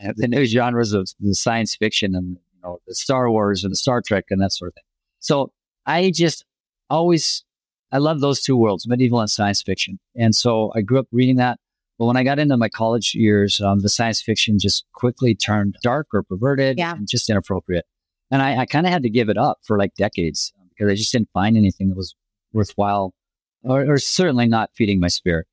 the 0.16 0.28
new 0.28 0.44
genres 0.44 0.92
of 0.92 1.10
the 1.20 1.34
science 1.34 1.74
fiction 1.74 2.14
and 2.14 2.36
you 2.54 2.60
know 2.62 2.78
the 2.86 2.94
Star 2.94 3.30
Wars 3.30 3.64
and 3.64 3.72
the 3.72 3.76
Star 3.76 4.02
Trek 4.02 4.26
and 4.30 4.40
that 4.40 4.52
sort 4.52 4.68
of 4.68 4.74
thing. 4.74 4.84
So 5.20 5.52
I 5.86 6.10
just 6.10 6.44
always 6.90 7.44
I 7.90 7.98
love 7.98 8.20
those 8.20 8.40
two 8.42 8.56
worlds, 8.56 8.86
medieval 8.86 9.20
and 9.20 9.30
science 9.30 9.62
fiction. 9.62 9.98
And 10.14 10.34
so 10.34 10.72
I 10.74 10.82
grew 10.82 10.98
up 10.98 11.06
reading 11.10 11.36
that. 11.36 11.58
But 11.98 12.06
when 12.06 12.16
I 12.16 12.22
got 12.22 12.38
into 12.38 12.56
my 12.56 12.68
college 12.68 13.12
years, 13.14 13.60
um, 13.60 13.80
the 13.80 13.88
science 13.88 14.22
fiction 14.22 14.58
just 14.58 14.84
quickly 14.92 15.34
turned 15.34 15.76
dark 15.82 16.06
or 16.12 16.22
perverted 16.22 16.78
yeah. 16.78 16.92
and 16.94 17.08
just 17.08 17.28
inappropriate. 17.28 17.86
And 18.30 18.42
I, 18.42 18.60
I 18.60 18.66
kind 18.66 18.86
of 18.86 18.92
had 18.92 19.02
to 19.02 19.10
give 19.10 19.28
it 19.28 19.38
up 19.38 19.58
for 19.64 19.78
like 19.78 19.94
decades 19.94 20.52
uh, 20.58 20.64
because 20.68 20.90
I 20.90 20.94
just 20.94 21.12
didn't 21.12 21.30
find 21.32 21.56
anything 21.56 21.88
that 21.88 21.96
was 21.96 22.14
worthwhile 22.52 23.14
or, 23.62 23.92
or 23.92 23.98
certainly 23.98 24.46
not 24.46 24.70
feeding 24.74 25.00
my 25.00 25.08
spirit. 25.08 25.46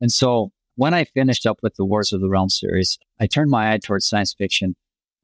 And 0.00 0.10
so 0.10 0.50
when 0.76 0.94
I 0.94 1.04
finished 1.04 1.46
up 1.46 1.58
with 1.62 1.76
the 1.76 1.84
Wars 1.84 2.12
of 2.12 2.20
the 2.20 2.28
Realm 2.28 2.48
series, 2.48 2.98
I 3.20 3.26
turned 3.26 3.50
my 3.50 3.72
eye 3.72 3.78
towards 3.78 4.06
science 4.06 4.34
fiction. 4.34 4.74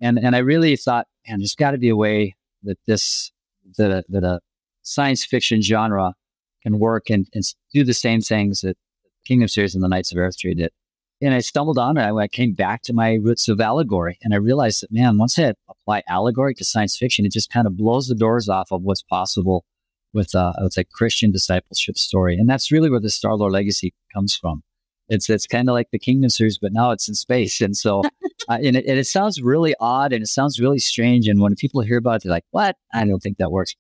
And, 0.01 0.19
and 0.19 0.37
I 0.37 0.39
really 0.39 0.77
thought, 0.77 1.07
man, 1.27 1.39
there's 1.39 1.55
got 1.55 1.73
to 1.73 1.79
be 1.79 1.89
a 1.89 1.97
way 1.97 2.37
that 2.63 2.79
this, 2.87 3.33
that, 3.77 4.05
that 4.09 4.25
a 4.25 4.41
science 4.83 5.25
fiction 5.25 5.63
genre 5.63 6.15
can 6.63 6.79
work 6.79 7.11
and, 7.11 7.27
and 7.35 7.43
do 7.73 7.85
the 7.85 7.95
same 7.95 8.21
things 8.21 8.61
that 8.61 8.77
Kingdom 9.25 9.49
series 9.49 9.75
and 9.75 9.85
the 9.85 9.89
Knights 9.89 10.13
of 10.13 10.19
Earth 10.19 10.37
did 10.39 10.71
and 11.21 11.35
I 11.35 11.41
stumbled 11.41 11.79
on 11.79 11.97
it. 11.97 12.13
I, 12.13 12.29
came 12.29 12.53
back 12.53 12.83
to 12.83 12.93
my 12.93 13.15
roots 13.15 13.49
of 13.49 13.61
allegory, 13.61 14.19
and 14.23 14.33
I 14.33 14.37
realized 14.37 14.83
that 14.83 14.93
man, 14.93 15.19
once 15.19 15.39
I 15.39 15.55
apply 15.69 16.03
allegory 16.09 16.55
to 16.55 16.65
science 16.65 16.97
fiction, 16.97 17.25
it 17.25 17.33
just 17.33 17.51
kind 17.51 17.67
of 17.67 17.77
blows 17.77 18.09
the 18.09 18.15
doors 18.15 18.49
off 18.49 18.69
of 18.71 18.83
what's 18.83 19.03
possible 19.03 19.65
with 20.13 20.35
uh, 20.35 20.53
a 20.77 20.85
Christian 20.85 21.31
discipleship 21.31 21.99
story, 21.99 22.37
and 22.37 22.49
that's 22.49 22.73
really 22.73 22.91
where 22.91 23.01
the 23.01 23.11
Star 23.11 23.35
Lore 23.35 23.51
legacy 23.51 23.95
comes 24.13 24.37
from. 24.37 24.63
It's 25.09 25.29
it's 25.31 25.47
kind 25.47 25.69
of 25.69 25.75
like 25.75 25.89
the 25.91 25.99
Kingdom 25.99 26.31
series, 26.31 26.59
but 26.59 26.73
now 26.73 26.91
it's 26.91 27.09
in 27.09 27.15
space, 27.15 27.61
and 27.61 27.77
so 27.77 28.03
uh, 28.49 28.59
and, 28.63 28.77
it, 28.77 28.87
and 28.87 28.99
it 28.99 29.07
sounds 29.07 29.43
really 29.43 29.75
odd 29.81 30.13
and 30.13 30.23
it 30.23 30.29
sounds 30.29 30.61
really 30.61 30.79
strange. 30.79 31.29
And 31.29 31.41
when 31.41 31.55
people 31.55 31.81
hear 31.81 31.99
about 31.99 32.17
it, 32.17 32.23
they're 32.25 32.33
like, 32.33 32.45
"What? 32.51 32.77
I 32.93 33.05
don't 33.05 33.21
think 33.21 33.39
that 33.39 33.51
works." 33.51 33.75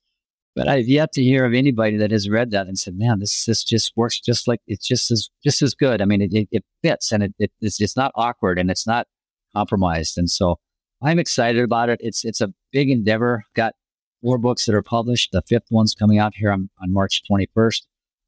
But 0.58 0.68
I've 0.68 0.88
yet 0.88 1.12
to 1.12 1.22
hear 1.22 1.44
of 1.44 1.54
anybody 1.54 1.96
that 1.96 2.10
has 2.10 2.28
read 2.28 2.50
that 2.50 2.66
and 2.66 2.78
said, 2.78 2.96
"Man, 2.96 3.20
this 3.20 3.44
this 3.44 3.64
just 3.64 3.92
works 3.96 4.20
just 4.20 4.48
like 4.48 4.60
it's 4.66 4.86
just 4.86 5.10
as 5.10 5.30
just 5.42 5.62
as 5.62 5.74
good." 5.74 6.02
I 6.02 6.04
mean, 6.04 6.20
it, 6.20 6.32
it, 6.32 6.48
it 6.50 6.64
fits 6.82 7.12
and 7.12 7.22
it, 7.22 7.34
it 7.38 7.52
it's, 7.60 7.80
it's 7.80 7.96
not 7.96 8.12
awkward 8.14 8.58
and 8.58 8.70
it's 8.70 8.86
not 8.86 9.06
compromised, 9.54 10.18
and 10.18 10.30
so 10.30 10.58
I'm 11.02 11.18
excited 11.18 11.62
about 11.62 11.88
it. 11.88 12.00
It's 12.02 12.24
it's 12.24 12.40
a 12.40 12.52
big 12.72 12.90
endeavor. 12.90 13.44
Got 13.54 13.74
four 14.22 14.38
books 14.38 14.66
that 14.66 14.74
are 14.74 14.82
published. 14.82 15.30
The 15.32 15.42
fifth 15.42 15.66
one's 15.70 15.94
coming 15.94 16.18
out 16.18 16.34
here 16.34 16.50
on, 16.50 16.70
on 16.82 16.92
March 16.92 17.22
21st 17.30 17.82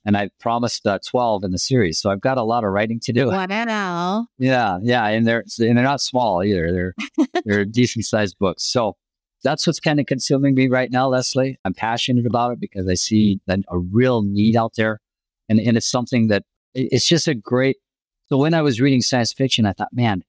and 0.04 0.16
I 0.16 0.30
promised 0.40 0.86
uh, 0.86 0.98
12 1.06 1.44
in 1.44 1.50
the 1.50 1.58
series. 1.58 2.00
So 2.00 2.10
I've 2.10 2.20
got 2.20 2.38
a 2.38 2.42
lot 2.42 2.64
of 2.64 2.70
writing 2.70 3.00
to 3.00 3.12
do. 3.12 3.30
Wow. 3.66 4.26
Yeah. 4.38 4.78
Yeah. 4.82 5.06
And 5.06 5.26
they're, 5.26 5.44
and 5.58 5.76
they're 5.76 5.84
not 5.84 6.00
small 6.00 6.42
either. 6.42 6.72
They're, 6.72 6.94
they're 7.44 7.64
decent 7.64 8.04
sized 8.04 8.38
books. 8.38 8.64
So 8.64 8.96
that's 9.42 9.66
what's 9.66 9.80
kind 9.80 10.00
of 10.00 10.06
consuming 10.06 10.54
me 10.54 10.68
right 10.68 10.90
now, 10.90 11.08
Leslie. 11.08 11.58
I'm 11.64 11.74
passionate 11.74 12.26
about 12.26 12.52
it 12.52 12.60
because 12.60 12.88
I 12.88 12.94
see 12.94 13.40
a 13.48 13.78
real 13.78 14.22
need 14.22 14.56
out 14.56 14.74
there. 14.76 15.00
And, 15.48 15.58
and 15.58 15.76
it's 15.76 15.90
something 15.90 16.28
that 16.28 16.44
it's 16.74 17.08
just 17.08 17.26
a 17.26 17.34
great. 17.34 17.76
So 18.28 18.36
when 18.36 18.54
I 18.54 18.62
was 18.62 18.80
reading 18.80 19.00
science 19.00 19.32
fiction, 19.32 19.66
I 19.66 19.72
thought, 19.72 19.92
man, 19.92 20.22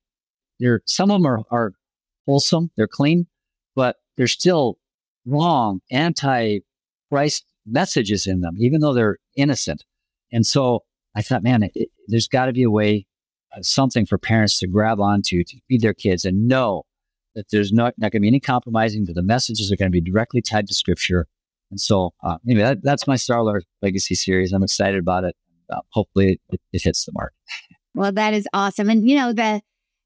there, 0.60 0.82
some 0.86 1.12
of 1.12 1.22
them 1.22 1.28
are, 1.28 1.44
are 1.52 1.74
wholesome. 2.26 2.72
They're 2.76 2.88
clean, 2.88 3.28
but 3.76 3.98
they're 4.18 4.28
still 4.28 4.78
wrong, 5.26 5.82
anti 5.92 6.60
Christ 7.10 7.46
messages 7.66 8.26
in 8.26 8.42
them, 8.42 8.56
even 8.58 8.82
though 8.82 8.94
they're 8.94 9.18
innocent. 9.36 9.84
And 10.32 10.46
so 10.46 10.84
I 11.16 11.22
thought, 11.22 11.44
man, 11.44 11.64
it, 11.64 11.72
it, 11.76 11.90
there's 12.08 12.28
got 12.28 12.46
to 12.46 12.54
be 12.54 12.64
a 12.64 12.72
way, 12.72 13.06
uh, 13.56 13.62
something 13.62 14.06
for 14.06 14.18
parents 14.18 14.58
to 14.60 14.68
grab 14.68 15.00
onto 15.00 15.44
to 15.44 15.58
feed 15.68 15.82
their 15.82 15.94
kids 15.94 16.26
and 16.26 16.48
know 16.48 16.84
that 17.36 17.46
there's 17.52 17.72
not, 17.72 17.94
not 17.98 18.12
going 18.12 18.20
to 18.20 18.22
be 18.22 18.28
any 18.28 18.40
compromising, 18.40 19.06
that 19.06 19.14
the 19.14 19.24
messages 19.24 19.72
are 19.72 19.76
going 19.76 19.92
to 19.92 20.02
be 20.02 20.02
directly 20.02 20.42
tied 20.42 20.68
to 20.68 20.74
scripture. 20.74 21.28
And 21.70 21.80
so, 21.80 22.14
uh, 22.24 22.38
anyway, 22.48 22.64
that, 22.64 22.84
that's 22.84 23.08
my 23.08 23.16
Star 23.16 23.44
Lore 23.44 23.62
Legacy 23.82 24.16
series. 24.16 24.52
I'm 24.52 24.64
excited 24.64 25.00
about 25.00 25.24
it. 25.24 25.36
Uh, 25.72 25.80
hopefully, 25.90 26.40
it, 26.50 26.62
it 26.74 26.82
hits 26.84 27.06
the 27.06 27.12
mark. 27.14 27.34
Well, 27.94 28.14
that 28.14 28.34
is 28.34 28.48
awesome. 28.54 28.90
And, 28.90 29.06
you 29.06 29.18
know, 29.18 29.34
the, 29.34 29.62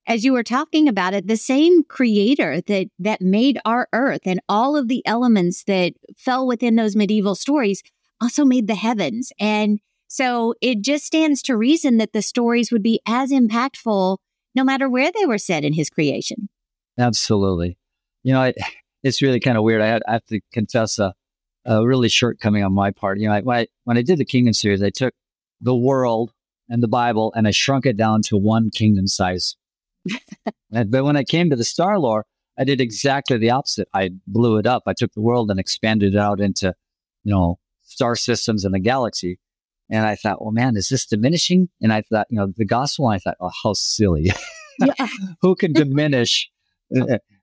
as 0.08 0.24
you 0.24 0.34
were 0.34 0.44
talking 0.44 0.88
about 0.88 1.14
it, 1.14 1.28
the 1.28 1.38
same 1.38 1.84
creator 1.84 2.62
that 2.62 2.88
that 3.00 3.22
made 3.22 3.60
our 3.66 3.88
earth 3.94 4.22
and 4.26 4.40
all 4.48 4.76
of 4.76 4.88
the 4.88 5.06
elements 5.06 5.64
that 5.66 5.94
fell 6.18 6.48
within 6.48 6.76
those 6.76 6.96
medieval 6.96 7.36
stories 7.36 7.84
also 8.22 8.46
made 8.46 8.68
the 8.68 8.76
heavens. 8.76 9.32
And 9.40 9.80
so 10.08 10.54
it 10.62 10.82
just 10.82 11.06
stands 11.06 11.42
to 11.44 11.58
reason 11.58 11.98
that 11.98 12.14
the 12.14 12.22
stories 12.22 12.72
would 12.72 12.84
be 12.84 13.02
as 13.08 13.32
impactful 13.32 14.18
no 14.54 14.64
matter 14.64 14.88
where 14.90 15.12
they 15.12 15.26
were 15.26 15.38
set 15.38 15.64
in 15.64 15.74
his 15.74 15.90
creation. 15.90 16.50
Absolutely. 16.98 17.78
You 18.24 18.34
know, 18.34 18.42
I, 18.42 18.54
it's 19.04 19.22
really 19.22 19.40
kind 19.40 19.58
of 19.58 19.64
weird. 19.64 19.82
I, 19.82 19.88
had, 19.88 20.04
I 20.08 20.14
have 20.14 20.26
to 20.26 20.40
confess 20.52 20.98
a, 21.00 21.14
a 21.66 21.86
really 21.86 22.10
shortcoming 22.10 22.64
on 22.64 22.74
my 22.74 22.92
part. 22.92 23.20
You 23.20 23.28
know, 23.28 23.36
I, 23.36 23.42
when, 23.42 23.58
I, 23.58 23.68
when 23.84 23.98
I 23.98 24.02
did 24.02 24.18
the 24.18 24.26
Kingdom 24.26 24.54
series, 24.54 24.82
I 24.82 24.90
took 24.90 25.14
the 25.62 25.76
world 25.76 26.32
and 26.70 26.82
the 26.82 26.88
Bible 26.88 27.32
and 27.36 27.48
I 27.48 27.52
shrunk 27.52 27.86
it 27.86 27.98
down 27.98 28.22
to 28.24 28.38
one 28.38 28.70
kingdom 28.72 29.08
size 29.08 29.56
but 30.70 31.04
when 31.04 31.18
I 31.18 31.24
came 31.24 31.50
to 31.50 31.56
the 31.56 31.64
Star 31.64 32.00
Lore, 32.00 32.26
I 32.58 32.64
did 32.64 32.80
exactly 32.80 33.38
the 33.38 33.50
opposite. 33.50 33.88
I 33.94 34.12
blew 34.28 34.58
it 34.58 34.66
up. 34.66 34.84
I 34.88 34.94
took 34.94 35.14
the 35.14 35.22
world 35.22 35.52
and 35.52 35.60
expanded 35.60 36.16
it 36.16 36.20
out 36.20 36.40
into, 36.40 36.74
you 37.24 37.34
know, 37.34 37.60
star 37.84 38.16
systems 38.16 38.66
and 38.66 38.74
the 38.74 38.80
galaxy. 38.80 39.40
And 39.90 40.06
I 40.06 40.16
thought, 40.16 40.42
well, 40.42 40.52
man, 40.52 40.76
is 40.78 40.90
this 40.90 41.06
diminishing? 41.06 41.70
And 41.82 41.94
I 41.94 42.02
thought, 42.02 42.28
you 42.30 42.38
know, 42.38 42.48
the 42.56 42.66
gospel, 42.66 43.08
I 43.08 43.20
thought, 43.20 43.38
oh, 43.40 43.52
how 43.64 43.74
silly. 43.74 44.32
Who 45.42 45.56
can 45.56 45.74
diminish? 45.74 46.50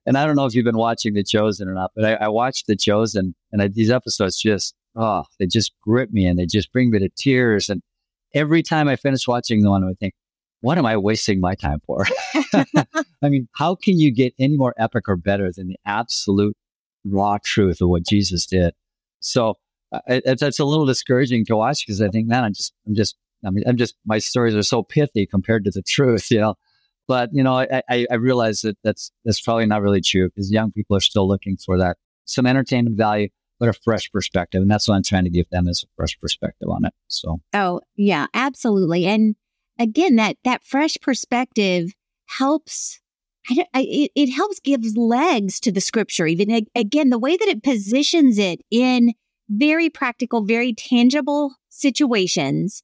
And 0.05 0.17
I 0.17 0.25
don't 0.25 0.35
know 0.35 0.45
if 0.45 0.55
you've 0.55 0.65
been 0.65 0.77
watching 0.77 1.13
The 1.13 1.23
Chosen 1.23 1.67
or 1.67 1.73
not, 1.73 1.91
but 1.95 2.05
I, 2.05 2.25
I 2.25 2.27
watched 2.27 2.67
The 2.67 2.75
Chosen 2.75 3.35
and 3.51 3.61
I, 3.61 3.67
these 3.67 3.89
episodes 3.89 4.39
just, 4.39 4.75
oh, 4.95 5.23
they 5.39 5.47
just 5.47 5.73
grip 5.81 6.11
me 6.11 6.25
and 6.25 6.37
they 6.37 6.45
just 6.45 6.71
bring 6.71 6.91
me 6.91 6.99
to 6.99 7.09
tears. 7.09 7.69
And 7.69 7.81
every 8.33 8.63
time 8.63 8.87
I 8.87 8.95
finish 8.95 9.27
watching 9.27 9.61
the 9.61 9.69
one, 9.69 9.83
I 9.83 9.93
think, 9.99 10.13
what 10.61 10.77
am 10.77 10.85
I 10.85 10.95
wasting 10.95 11.41
my 11.41 11.55
time 11.55 11.79
for? 11.85 12.05
I 13.21 13.29
mean, 13.29 13.49
how 13.53 13.75
can 13.75 13.99
you 13.99 14.11
get 14.11 14.33
any 14.39 14.55
more 14.55 14.73
epic 14.77 15.09
or 15.09 15.17
better 15.17 15.51
than 15.51 15.67
the 15.67 15.77
absolute 15.85 16.55
raw 17.05 17.37
truth 17.43 17.81
of 17.81 17.89
what 17.89 18.05
Jesus 18.05 18.45
did? 18.45 18.73
So 19.19 19.55
uh, 19.91 19.99
it, 20.07 20.41
it's 20.41 20.59
a 20.59 20.65
little 20.65 20.85
discouraging 20.85 21.45
to 21.45 21.57
watch 21.57 21.85
because 21.85 22.01
I 22.01 22.07
think, 22.09 22.27
man, 22.27 22.45
I'm 22.45 22.53
just, 22.53 22.73
I'm 22.87 22.95
just, 22.95 23.17
I 23.45 23.49
mean, 23.49 23.63
I'm 23.67 23.77
just, 23.77 23.95
my 24.05 24.19
stories 24.19 24.55
are 24.55 24.63
so 24.63 24.83
pithy 24.83 25.25
compared 25.25 25.65
to 25.65 25.71
the 25.71 25.81
truth, 25.81 26.31
you 26.31 26.39
know. 26.39 26.55
But 27.07 27.29
you 27.33 27.43
know, 27.43 27.57
I, 27.59 27.81
I, 27.89 28.15
realize 28.15 28.61
that 28.61 28.77
that's 28.83 29.11
that's 29.25 29.41
probably 29.41 29.65
not 29.65 29.81
really 29.81 30.01
true 30.01 30.29
because 30.29 30.51
young 30.51 30.71
people 30.71 30.95
are 30.95 31.01
still 31.01 31.27
looking 31.27 31.57
for 31.57 31.77
that 31.77 31.97
some 32.25 32.45
entertainment 32.45 32.97
value, 32.97 33.27
but 33.59 33.69
a 33.69 33.73
fresh 33.73 34.09
perspective, 34.11 34.61
and 34.61 34.71
that's 34.71 34.87
what 34.87 34.95
I'm 34.95 35.03
trying 35.03 35.25
to 35.25 35.29
give 35.29 35.49
them 35.49 35.67
is 35.67 35.83
a 35.83 35.91
fresh 35.95 36.17
perspective 36.19 36.69
on 36.69 36.85
it. 36.85 36.93
So, 37.07 37.41
oh 37.53 37.81
yeah, 37.95 38.27
absolutely, 38.33 39.05
and 39.05 39.35
again, 39.77 40.15
that 40.15 40.37
that 40.43 40.63
fresh 40.63 40.95
perspective 41.01 41.93
helps. 42.37 42.99
I, 43.49 43.65
I, 43.73 43.81
it, 43.81 44.11
it 44.15 44.29
helps 44.31 44.61
gives 44.61 44.95
legs 44.95 45.59
to 45.61 45.71
the 45.73 45.81
scripture. 45.81 46.25
Even 46.25 46.65
again, 46.73 47.09
the 47.09 47.19
way 47.19 47.35
that 47.35 47.47
it 47.49 47.61
positions 47.61 48.37
it 48.37 48.61
in 48.71 49.13
very 49.49 49.89
practical, 49.89 50.45
very 50.45 50.73
tangible 50.73 51.55
situations 51.67 52.83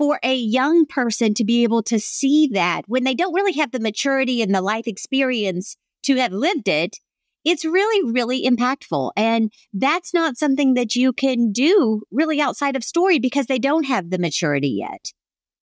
for 0.00 0.18
a 0.22 0.34
young 0.34 0.86
person 0.86 1.34
to 1.34 1.44
be 1.44 1.62
able 1.62 1.82
to 1.82 2.00
see 2.00 2.48
that 2.50 2.84
when 2.86 3.04
they 3.04 3.14
don't 3.14 3.34
really 3.34 3.52
have 3.52 3.70
the 3.70 3.78
maturity 3.78 4.40
and 4.40 4.54
the 4.54 4.62
life 4.62 4.86
experience 4.86 5.76
to 6.02 6.16
have 6.16 6.32
lived 6.32 6.68
it, 6.68 6.96
it's 7.44 7.66
really, 7.66 8.10
really 8.10 8.46
impactful. 8.46 9.10
And 9.14 9.52
that's 9.74 10.14
not 10.14 10.38
something 10.38 10.72
that 10.72 10.96
you 10.96 11.12
can 11.12 11.52
do 11.52 12.00
really 12.10 12.40
outside 12.40 12.76
of 12.76 12.82
story 12.82 13.18
because 13.18 13.44
they 13.44 13.58
don't 13.58 13.84
have 13.84 14.08
the 14.08 14.18
maturity 14.18 14.70
yet. 14.70 15.12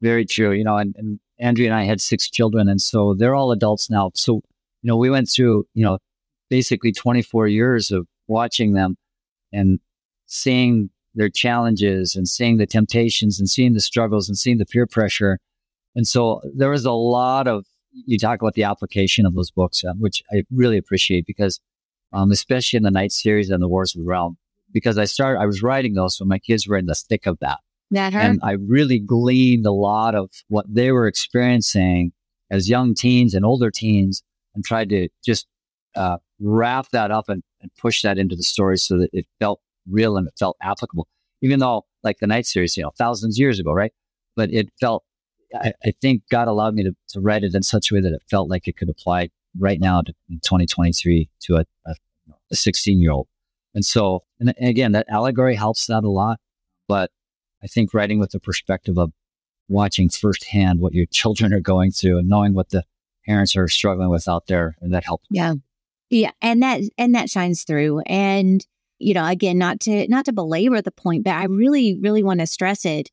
Very 0.03 0.23
true. 0.23 0.51
You 0.51 0.65
know, 0.65 0.77
and, 0.77 0.93
and 0.99 1.19
Andrea 1.39 1.69
and 1.69 1.75
I 1.75 1.85
had 1.85 1.99
six 1.99 2.29
children, 2.29 2.69
and 2.69 2.79
so 2.79 3.15
they're 3.15 3.33
all 3.33 3.51
adults 3.51 3.89
now. 3.89 4.11
So, 4.13 4.35
you 4.83 4.87
know, 4.87 4.97
we 4.97 5.09
went 5.09 5.31
through, 5.31 5.65
you 5.73 5.83
know, 5.83 5.97
basically 6.47 6.91
24 6.91 7.47
years 7.47 7.89
of 7.89 8.05
watching 8.27 8.73
them 8.73 8.97
and 9.51 9.79
seeing 10.27 10.91
their 11.17 11.29
challenges 11.29 12.15
and 12.15 12.27
seeing 12.27 12.57
the 12.57 12.67
temptations 12.67 13.39
and 13.39 13.49
seeing 13.49 13.73
the 13.73 13.81
struggles 13.81 14.29
and 14.29 14.37
seeing 14.37 14.59
the 14.59 14.65
peer 14.65 14.85
pressure. 14.85 15.39
And 15.95 16.07
so 16.07 16.41
there 16.55 16.69
was 16.69 16.85
a 16.85 16.91
lot 16.91 17.47
of, 17.47 17.65
you 17.91 18.19
talk 18.19 18.39
about 18.41 18.53
the 18.53 18.63
application 18.63 19.25
of 19.25 19.33
those 19.33 19.49
books, 19.49 19.83
uh, 19.83 19.93
which 19.97 20.21
I 20.31 20.43
really 20.51 20.77
appreciate 20.77 21.25
because, 21.25 21.59
um, 22.13 22.31
especially 22.31 22.77
in 22.77 22.83
the 22.83 22.91
Knight 22.91 23.11
series 23.11 23.49
and 23.49 23.61
the 23.61 23.67
Wars 23.67 23.95
of 23.95 24.01
the 24.01 24.07
Realm, 24.07 24.37
because 24.71 24.97
I 24.99 25.05
started, 25.05 25.39
I 25.39 25.47
was 25.47 25.63
writing 25.63 25.95
those 25.95 26.19
when 26.19 26.29
my 26.29 26.39
kids 26.39 26.67
were 26.67 26.77
in 26.77 26.85
the 26.85 26.95
thick 26.95 27.25
of 27.25 27.39
that. 27.39 27.57
That 27.89 28.13
hurt. 28.13 28.21
And 28.21 28.39
I 28.43 28.51
really 28.51 28.99
gleaned 28.99 29.65
a 29.65 29.71
lot 29.71 30.13
of 30.13 30.29
what 30.49 30.65
they 30.69 30.91
were 30.91 31.07
experiencing 31.07 32.11
as 32.51 32.69
young 32.69 32.93
teens 32.93 33.33
and 33.33 33.43
older 33.43 33.71
teens 33.71 34.23
and 34.53 34.63
tried 34.63 34.89
to 34.89 35.09
just 35.25 35.47
uh, 35.95 36.17
wrap 36.39 36.89
that 36.91 37.09
up 37.09 37.27
and, 37.27 37.41
and 37.61 37.71
push 37.79 38.03
that 38.03 38.19
into 38.19 38.35
the 38.35 38.43
story 38.43 38.77
so 38.77 38.99
that 38.99 39.09
it 39.13 39.25
felt 39.39 39.61
real 39.89 40.17
and 40.17 40.27
it 40.27 40.33
felt 40.37 40.57
applicable. 40.61 41.07
Even 41.41 41.59
though, 41.59 41.85
like 42.03 42.19
the 42.19 42.27
Knight 42.27 42.45
series, 42.45 42.75
you 42.77 42.83
know, 42.83 42.91
thousands 42.97 43.35
of 43.35 43.39
years 43.39 43.59
ago, 43.59 43.71
right? 43.71 43.93
But 44.35 44.51
it 44.51 44.69
felt, 44.79 45.03
I, 45.53 45.73
I 45.85 45.93
think 46.01 46.23
God 46.31 46.47
allowed 46.47 46.73
me 46.73 46.83
to, 46.83 46.95
to 47.09 47.19
write 47.19 47.43
it 47.43 47.53
in 47.53 47.63
such 47.63 47.91
a 47.91 47.95
way 47.95 48.01
that 48.01 48.13
it 48.13 48.23
felt 48.29 48.49
like 48.49 48.67
it 48.67 48.77
could 48.77 48.89
apply 48.89 49.29
right 49.57 49.79
now 49.79 50.01
to 50.01 50.13
2023 50.29 51.29
to 51.41 51.55
a, 51.57 51.65
a, 51.85 51.95
a 52.51 52.55
16 52.55 52.99
year 52.99 53.11
old. 53.11 53.27
And 53.73 53.85
so, 53.85 54.23
and 54.39 54.53
again, 54.59 54.93
that 54.93 55.07
allegory 55.09 55.55
helps 55.55 55.85
that 55.87 56.03
a 56.03 56.09
lot. 56.09 56.39
But 56.87 57.11
I 57.63 57.67
think 57.67 57.93
writing 57.93 58.19
with 58.19 58.31
the 58.31 58.39
perspective 58.39 58.97
of 58.97 59.11
watching 59.67 60.09
firsthand 60.09 60.79
what 60.79 60.93
your 60.93 61.05
children 61.05 61.53
are 61.53 61.59
going 61.59 61.91
through 61.91 62.17
and 62.17 62.29
knowing 62.29 62.53
what 62.53 62.69
the 62.69 62.83
parents 63.25 63.55
are 63.55 63.67
struggling 63.67 64.09
with 64.09 64.27
out 64.27 64.47
there, 64.47 64.77
and 64.81 64.93
that 64.93 65.03
helps. 65.03 65.27
Yeah, 65.29 65.55
yeah, 66.09 66.31
and 66.41 66.63
that 66.63 66.81
and 66.97 67.13
that 67.15 67.29
shines 67.29 67.63
through. 67.63 67.99
And 68.01 68.65
you 68.99 69.13
know, 69.13 69.25
again, 69.25 69.57
not 69.57 69.79
to 69.81 70.07
not 70.07 70.25
to 70.25 70.33
belabor 70.33 70.81
the 70.81 70.91
point, 70.91 71.23
but 71.23 71.33
I 71.33 71.45
really, 71.45 71.97
really 72.01 72.23
want 72.23 72.39
to 72.39 72.47
stress 72.47 72.85
it 72.85 73.09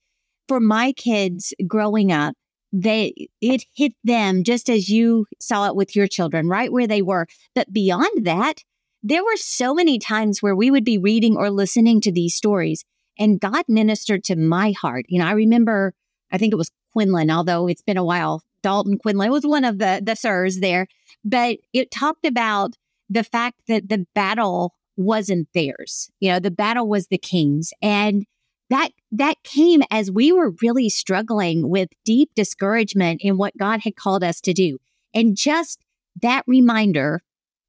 for 0.49 0.61
my 0.61 0.93
kids 0.93 1.55
growing 1.67 2.13
up. 2.13 2.35
They 2.73 3.29
it 3.41 3.65
hit 3.75 3.93
them 4.03 4.43
just 4.43 4.69
as 4.69 4.89
you 4.89 5.27
saw 5.41 5.69
it 5.69 5.77
with 5.77 5.95
your 5.95 6.09
children, 6.09 6.49
right 6.49 6.73
where 6.73 6.87
they 6.87 7.03
were. 7.03 7.27
But 7.55 7.73
beyond 7.73 8.27
that, 8.27 8.63
there 9.03 9.23
were 9.23 9.37
so 9.37 9.75
many 9.75 9.99
times 9.99 10.43
where 10.43 10.57
we 10.57 10.71
would 10.71 10.85
be 10.85 10.99
reading 10.99 11.37
or 11.37 11.51
listening 11.51 12.01
to 12.03 12.13
these 12.13 12.35
stories 12.35 12.85
and 13.19 13.41
God 13.41 13.65
ministered 13.69 14.25
to 14.25 14.37
my 14.37 14.73
heart. 14.73 15.07
You 15.09 15.21
know, 15.21 15.27
I 15.27 15.33
remember, 15.33 15.95
I 16.33 16.39
think 16.39 16.53
it 16.53 16.57
was 16.57 16.71
Quinlan, 16.93 17.31
although 17.31 17.69
it's 17.69 17.83
been 17.83 17.97
a 17.97 18.05
while. 18.05 18.43
Dalton 18.63 18.99
Quinlan 18.99 19.31
was 19.31 19.47
one 19.47 19.65
of 19.65 19.79
the, 19.79 20.01
the 20.03 20.15
sirs 20.15 20.61
there, 20.61 20.87
but 21.25 21.59
it 21.73 21.91
talked 21.91 22.25
about 22.25 22.77
the 23.11 23.25
fact 23.25 23.61
that 23.69 23.89
the 23.89 24.07
battle 24.15 24.75
wasn't 24.97 25.49
theirs. 25.55 26.11
You 26.21 26.33
know, 26.33 26.39
the 26.41 26.51
battle 26.51 26.89
was 26.89 27.07
the 27.07 27.19
king's. 27.19 27.73
And 27.83 28.27
that 28.71 28.91
that 29.13 29.43
came 29.43 29.83
as 29.91 30.11
we 30.11 30.33
were 30.33 30.55
really 30.63 30.89
struggling 30.89 31.69
with 31.69 31.91
deep 32.05 32.31
discouragement 32.35 33.21
in 33.23 33.37
what 33.37 33.57
God 33.57 33.81
had 33.81 33.97
called 33.97 34.25
us 34.25 34.41
to 34.43 34.53
do. 34.53 34.79
And 35.13 35.37
just 35.37 35.81
that 36.23 36.45
reminder 36.47 37.23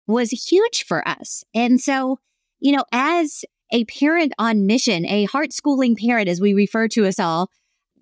was 0.07 0.31
huge 0.49 0.85
for 0.87 1.07
us. 1.07 1.43
And 1.53 1.81
so, 1.81 2.19
you 2.59 2.71
know, 2.71 2.85
as 2.91 3.43
a 3.71 3.85
parent 3.85 4.33
on 4.37 4.65
mission, 4.65 5.05
a 5.05 5.25
heart 5.25 5.51
schooling 5.51 5.95
parent, 5.95 6.29
as 6.29 6.39
we 6.39 6.53
refer 6.53 6.87
to 6.89 7.05
us 7.05 7.19
all, 7.19 7.49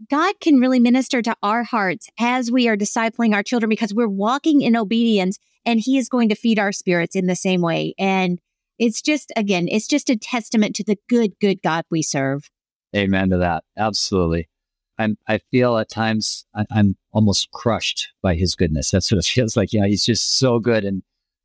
God 0.09 0.39
can 0.41 0.59
really 0.59 0.79
minister 0.79 1.21
to 1.21 1.35
our 1.41 1.63
hearts 1.63 2.09
as 2.19 2.51
we 2.51 2.67
are 2.67 2.75
discipling 2.75 3.33
our 3.33 3.43
children 3.43 3.69
because 3.69 3.93
we're 3.93 4.07
walking 4.07 4.61
in 4.61 4.75
obedience 4.75 5.39
and 5.65 5.79
He 5.79 5.97
is 5.97 6.09
going 6.09 6.29
to 6.29 6.35
feed 6.35 6.59
our 6.59 6.71
spirits 6.71 7.15
in 7.15 7.27
the 7.27 7.35
same 7.35 7.61
way. 7.61 7.93
And 7.97 8.39
it's 8.83 9.01
just, 9.01 9.31
again, 9.37 9.67
it's 9.69 9.87
just 9.87 10.09
a 10.09 10.17
testament 10.17 10.75
to 10.75 10.83
the 10.83 10.97
good, 11.07 11.39
good 11.39 11.61
God 11.61 11.85
we 11.89 12.01
serve. 12.01 12.49
Amen 12.93 13.29
to 13.29 13.37
that. 13.37 13.63
Absolutely. 13.77 14.49
I'm, 14.97 15.17
I 15.25 15.37
feel 15.51 15.77
at 15.77 15.89
times 15.89 16.45
I, 16.53 16.65
am 16.69 16.97
almost 17.13 17.49
crushed 17.51 18.09
by 18.21 18.35
his 18.35 18.55
goodness. 18.55 18.91
That's 18.91 19.09
what 19.09 19.19
it 19.19 19.25
feels 19.33 19.55
like. 19.55 19.69
Know, 19.73 19.87
he's 19.87 20.05
just 20.05 20.37
so 20.37 20.59
good 20.59 20.83
and 20.83 21.01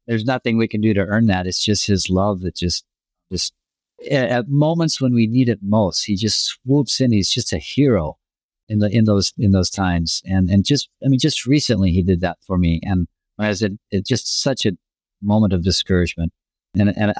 there's 0.09 0.25
nothing 0.25 0.59
we 0.59 0.67
can 0.67 0.81
do 0.81 0.93
to 0.95 1.01
earn 1.01 1.27
that. 1.27 1.47
It's 1.47 1.65
just 1.65 1.87
his 1.87 2.11
love 2.11 2.41
that 2.41 2.57
just, 2.57 2.85
just 3.31 3.55
at 4.11 4.49
moments 4.49 5.01
when 5.01 5.15
we 5.15 5.29
need 5.29 5.49
it 5.49 5.61
most, 5.63 6.07
he 6.07 6.17
just 6.17 6.45
swoops 6.45 7.01
in. 7.01 7.13
He's 7.13 7.31
just 7.31 7.53
a 7.53 7.59
hero 7.59 8.19
in 8.69 8.81
the, 8.81 8.91
in 8.91 9.05
those, 9.05 9.33
in 9.39 9.53
those 9.53 9.71
times. 9.71 10.23
And, 10.27 10.51
and 10.51 10.65
just, 10.65 10.89
I 11.05 11.09
mean, 11.09 11.21
just 11.21 11.47
recently 11.47 11.93
he 11.93 12.03
did 12.03 12.21
that 12.23 12.39
for 12.45 12.59
me. 12.59 12.81
And 12.83 13.07
I 13.39 13.49
was 13.49 13.63
in 13.63 13.79
just 14.05 14.43
such 14.43 14.67
a 14.67 14.73
moment 15.23 15.53
of 15.53 15.63
discouragement. 15.63 16.33
And, 16.75 16.91
and, 16.97 17.15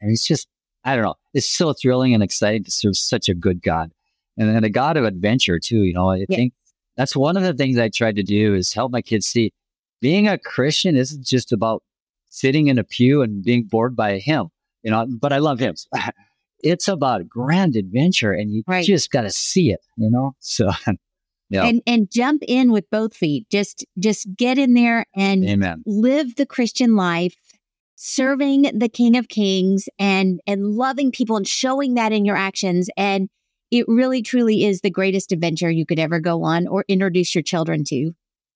and 0.00 0.10
he's 0.10 0.24
just, 0.24 0.48
I 0.84 0.94
don't 0.94 1.04
know. 1.04 1.16
It's 1.32 1.48
so 1.48 1.72
thrilling 1.72 2.14
and 2.14 2.22
exciting 2.22 2.64
to 2.64 2.70
serve 2.70 2.96
such 2.96 3.28
a 3.28 3.34
good 3.34 3.62
God 3.62 3.92
and, 4.36 4.54
and 4.54 4.64
a 4.64 4.70
God 4.70 4.96
of 4.96 5.04
adventure 5.04 5.58
too. 5.58 5.82
You 5.82 5.94
know, 5.94 6.10
I 6.10 6.26
yeah. 6.28 6.36
think 6.36 6.52
that's 6.96 7.16
one 7.16 7.36
of 7.36 7.42
the 7.42 7.54
things 7.54 7.78
I 7.78 7.88
tried 7.88 8.16
to 8.16 8.22
do 8.22 8.54
is 8.54 8.72
help 8.72 8.92
my 8.92 9.02
kids 9.02 9.26
see 9.26 9.52
being 10.00 10.28
a 10.28 10.38
Christian 10.38 10.96
isn't 10.96 11.24
just 11.24 11.52
about 11.52 11.82
sitting 12.28 12.66
in 12.66 12.78
a 12.78 12.84
pew 12.84 13.22
and 13.22 13.42
being 13.42 13.64
bored 13.64 13.96
by 13.96 14.10
a 14.10 14.18
hymn, 14.18 14.48
you 14.82 14.90
know, 14.90 15.06
but 15.20 15.32
I 15.32 15.38
love 15.38 15.60
hymns. 15.60 15.88
it's 16.58 16.88
about 16.88 17.28
grand 17.28 17.76
adventure 17.76 18.32
and 18.32 18.52
you 18.52 18.62
right. 18.66 18.84
just 18.84 19.10
got 19.10 19.22
to 19.22 19.30
see 19.30 19.72
it, 19.72 19.80
you 19.96 20.10
know? 20.10 20.34
So, 20.40 20.70
yeah. 21.48 21.64
And, 21.64 21.82
and 21.86 22.10
jump 22.10 22.42
in 22.46 22.72
with 22.72 22.90
both 22.90 23.16
feet. 23.16 23.48
Just, 23.50 23.86
just 23.98 24.26
get 24.36 24.58
in 24.58 24.74
there 24.74 25.06
and 25.14 25.44
Amen. 25.48 25.82
live 25.86 26.36
the 26.36 26.46
Christian 26.46 26.96
life 26.96 27.36
serving 28.06 28.70
the 28.78 28.88
King 28.88 29.16
of 29.16 29.28
Kings 29.28 29.88
and 29.98 30.38
and 30.46 30.62
loving 30.62 31.10
people 31.10 31.38
and 31.38 31.48
showing 31.48 31.94
that 31.94 32.12
in 32.12 32.26
your 32.26 32.36
actions 32.36 32.90
and 32.98 33.30
it 33.70 33.86
really 33.88 34.20
truly 34.20 34.64
is 34.64 34.82
the 34.82 34.90
greatest 34.90 35.32
adventure 35.32 35.70
you 35.70 35.86
could 35.86 35.98
ever 35.98 36.20
go 36.20 36.44
on 36.44 36.66
or 36.66 36.84
introduce 36.86 37.34
your 37.34 37.40
children 37.42 37.82
to. 37.84 38.12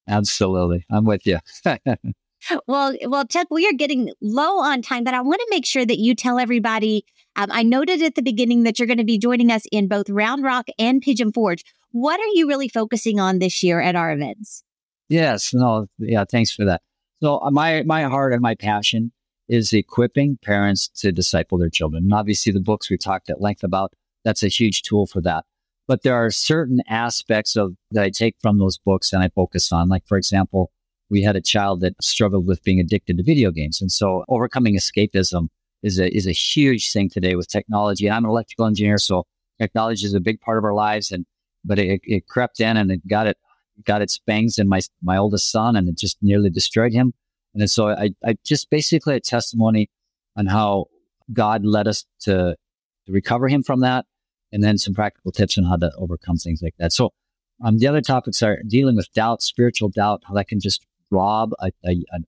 Absolutely. 0.07 0.85
I'm 0.91 1.07
with 1.07 1.27
you. 1.27 1.39
well, 2.67 2.95
well, 3.07 3.27
Chuck, 3.27 3.47
we 3.51 3.67
are 3.67 3.73
getting 3.73 4.13
low 4.21 4.61
on 4.61 4.83
time, 4.83 5.03
but 5.03 5.15
I 5.15 5.23
want 5.23 5.41
to 5.41 5.47
make 5.49 5.65
sure 5.65 5.87
that 5.87 5.99
you 5.99 6.15
tell 6.15 6.39
everybody. 6.39 7.07
Um, 7.35 7.49
I 7.51 7.63
noted 7.63 8.03
at 8.03 8.17
the 8.17 8.23
beginning 8.23 8.65
that 8.65 8.79
you're 8.79 8.87
going 8.87 8.99
to 8.99 9.05
be 9.05 9.19
joining 9.19 9.51
us 9.51 9.63
in 9.73 9.89
both 9.89 10.11
Round 10.11 10.45
Rock 10.45 10.67
and 10.79 11.01
Pigeon 11.01 11.33
Forge. 11.33 11.65
What 11.91 12.21
are 12.21 12.33
you 12.35 12.47
really 12.47 12.69
focusing 12.69 13.19
on 13.19 13.39
this 13.39 13.63
year 13.63 13.81
at 13.81 13.97
our 13.97 14.13
events? 14.13 14.63
Yes, 15.09 15.55
no, 15.55 15.87
yeah, 15.99 16.27
thanks 16.31 16.53
for 16.53 16.67
that. 16.67 16.83
So 17.23 17.41
uh, 17.41 17.51
my 17.51 17.83
my 17.85 18.03
heart 18.03 18.35
and 18.35 18.43
my 18.43 18.55
passion 18.55 19.11
is 19.49 19.73
equipping 19.73 20.39
parents 20.43 20.89
to 20.89 21.13
disciple 21.13 21.59
their 21.59 21.71
children. 21.71 22.05
And 22.05 22.15
obviously, 22.15 22.53
the 22.53 22.61
books 22.61 22.91
we 22.91 22.99
talked 22.99 23.31
at 23.31 23.41
length 23.41 23.65
about 23.65 23.93
that's 24.25 24.43
a 24.43 24.49
huge 24.49 24.83
tool 24.83 25.07
for 25.07 25.21
that. 25.23 25.45
But 25.87 26.03
there 26.03 26.15
are 26.15 26.31
certain 26.31 26.83
aspects 26.89 27.57
of 27.57 27.75
that 27.93 28.05
I 28.05 28.11
take 28.11 28.37
from 28.43 28.59
those 28.59 28.77
books 28.77 29.13
and 29.13 29.23
I 29.23 29.31
focus 29.31 29.73
on. 29.73 29.89
Like, 29.89 30.07
for 30.07 30.19
example, 30.19 30.71
we 31.09 31.23
had 31.23 31.37
a 31.37 31.41
child 31.41 31.81
that 31.81 31.95
struggled 32.03 32.47
with 32.47 32.63
being 32.63 32.79
addicted 32.79 33.17
to 33.17 33.23
video 33.23 33.51
games. 33.51 33.81
And 33.81 33.91
so 33.91 34.25
overcoming 34.29 34.77
escapism 34.77 35.49
is 35.83 35.99
a, 35.99 36.15
is 36.15 36.27
a 36.27 36.33
huge 36.33 36.93
thing 36.93 37.09
today 37.09 37.37
with 37.37 37.49
technology. 37.49 38.07
And 38.07 38.15
I'm 38.15 38.25
an 38.25 38.31
electrical 38.31 38.67
engineer, 38.67 38.99
so 38.99 39.25
technology 39.59 40.05
is 40.05 40.13
a 40.13 40.21
big 40.21 40.41
part 40.41 40.59
of 40.59 40.65
our 40.65 40.75
lives. 40.75 41.11
And, 41.11 41.25
but 41.65 41.79
it, 41.79 42.03
it 42.05 42.27
crept 42.27 42.61
in 42.61 42.77
and 42.77 42.91
it 42.91 43.09
got 43.09 43.27
it, 43.27 43.39
got 43.87 44.03
its 44.03 44.19
bangs 44.19 44.59
in 44.59 44.69
my, 44.69 44.81
my 45.03 45.17
oldest 45.17 45.51
son 45.51 45.75
and 45.75 45.89
it 45.89 45.97
just 45.97 46.19
nearly 46.21 46.51
destroyed 46.51 46.93
him. 46.93 47.15
And 47.55 47.71
so 47.71 47.89
I, 47.89 48.11
I 48.25 48.37
just 48.45 48.71
basically 48.71 49.17
a 49.17 49.21
testimony 49.21 49.91
on 50.37 50.47
how 50.47 50.87
God 51.33 51.65
led 51.65 51.89
us 51.89 52.05
to, 52.21 52.57
to 53.07 53.13
recover 53.13 53.49
him 53.49 53.63
from 53.63 53.81
that 53.81 54.07
and 54.53 54.63
then 54.63 54.79
some 54.79 54.95
practical 54.95 55.33
tips 55.33 55.59
on 55.59 55.65
how 55.65 55.77
to 55.77 55.91
overcome 55.97 56.37
things 56.37 56.63
like 56.63 56.75
that. 56.79 56.93
So, 56.93 57.11
um, 57.63 57.79
the 57.79 57.89
other 57.89 58.01
topics 58.01 58.41
are 58.43 58.63
dealing 58.69 58.95
with 58.95 59.13
doubt, 59.13 59.43
spiritual 59.43 59.89
doubt, 59.89 60.23
how 60.27 60.35
that 60.35 60.47
can 60.47 60.61
just 60.61 60.87
rob 61.11 61.51
a, 61.59 61.73
a, 61.85 62.05
an 62.13 62.25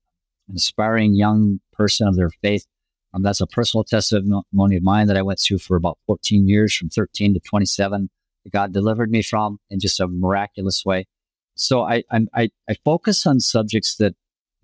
aspiring 0.54 1.14
young 1.14 1.60
person 1.72 2.08
of 2.08 2.16
their 2.16 2.30
faith. 2.42 2.66
Um, 3.14 3.22
that's 3.22 3.40
a 3.40 3.46
personal 3.46 3.84
testimony 3.84 4.76
of 4.76 4.82
mine 4.82 5.06
that 5.06 5.16
I 5.16 5.22
went 5.22 5.40
through 5.40 5.58
for 5.58 5.76
about 5.76 5.98
14 6.06 6.48
years, 6.48 6.74
from 6.74 6.88
13 6.88 7.34
to 7.34 7.40
27. 7.40 8.10
That 8.44 8.52
God 8.52 8.72
delivered 8.72 9.10
me 9.10 9.22
from 9.22 9.58
in 9.68 9.80
just 9.80 10.00
a 10.00 10.08
miraculous 10.08 10.84
way. 10.84 11.06
So 11.54 11.82
I 11.82 12.02
I, 12.10 12.50
I 12.68 12.74
focus 12.84 13.26
on 13.26 13.40
subjects 13.40 13.96
that 13.96 14.14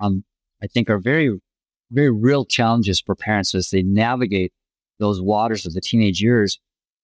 um, 0.01 0.25
I 0.67 0.69
think 0.73 0.91
are 0.91 0.99
very 0.99 1.39
very 1.93 2.11
real 2.11 2.45
challenges 2.45 3.01
for 3.01 3.15
parents 3.15 3.55
as 3.55 3.71
they 3.71 3.83
navigate 3.83 4.53
those 4.99 5.21
waters 5.21 5.65
of 5.67 5.73
the 5.73 5.81
teenage 5.81 6.21
years 6.21 6.59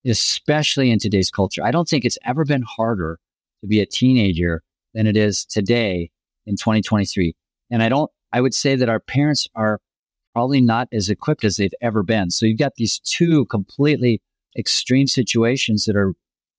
especially 0.04 0.90
in 0.90 0.98
today's 0.98 1.30
culture. 1.30 1.62
I 1.64 1.70
don't 1.70 1.88
think 1.88 2.04
it's 2.04 2.18
ever 2.24 2.44
been 2.44 2.62
harder 2.62 3.18
to 3.60 3.66
be 3.66 3.80
a 3.80 3.86
teenager 3.86 4.62
than 4.94 5.06
it 5.06 5.16
is 5.16 5.44
today 5.44 6.10
in 6.46 6.56
2023. 6.56 7.34
And 7.70 7.82
I 7.82 7.88
don't, 7.88 8.10
I 8.32 8.40
would 8.40 8.54
say 8.54 8.74
that 8.76 8.88
our 8.88 9.00
parents 9.00 9.46
are 9.54 9.80
probably 10.34 10.60
not 10.60 10.88
as 10.92 11.08
equipped 11.08 11.44
as 11.44 11.56
they've 11.56 11.74
ever 11.80 12.02
been. 12.02 12.30
So 12.30 12.46
you've 12.46 12.58
got 12.58 12.74
these 12.76 12.98
two 12.98 13.46
completely 13.46 14.20
extreme 14.58 15.06
situations 15.06 15.84
that 15.84 15.96
are 15.96 16.14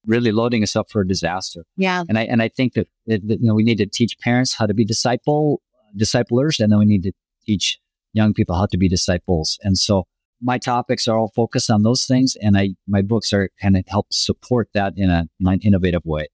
really 0.05 0.31
loading 0.31 0.63
us 0.63 0.75
up 0.75 0.89
for 0.89 1.01
a 1.01 1.07
disaster. 1.07 1.63
Yeah. 1.75 2.03
And 2.07 2.17
I, 2.17 2.23
and 2.23 2.41
I 2.41 2.49
think 2.49 2.73
that, 2.73 2.87
that, 3.07 3.27
that 3.27 3.41
you 3.41 3.47
know, 3.47 3.53
we 3.53 3.63
need 3.63 3.77
to 3.77 3.85
teach 3.85 4.17
parents 4.19 4.53
how 4.53 4.65
to 4.65 4.73
be 4.73 4.85
disciple, 4.85 5.61
disciplers, 5.95 6.59
and 6.59 6.71
then 6.71 6.79
we 6.79 6.85
need 6.85 7.03
to 7.03 7.11
teach 7.45 7.79
young 8.13 8.33
people 8.33 8.55
how 8.55 8.67
to 8.67 8.77
be 8.77 8.87
disciples. 8.87 9.57
And 9.63 9.77
so 9.77 10.05
my 10.41 10.57
topics 10.57 11.07
are 11.07 11.17
all 11.17 11.31
focused 11.35 11.71
on 11.71 11.83
those 11.83 12.05
things, 12.05 12.35
and 12.41 12.57
I 12.57 12.71
my 12.87 13.01
books 13.01 13.33
are 13.33 13.49
kind 13.61 13.77
of 13.77 13.83
help 13.87 14.07
support 14.11 14.69
that 14.73 14.93
in 14.97 15.09
a 15.09 15.27
an 15.45 15.59
innovative 15.61 16.05
way. 16.05 16.27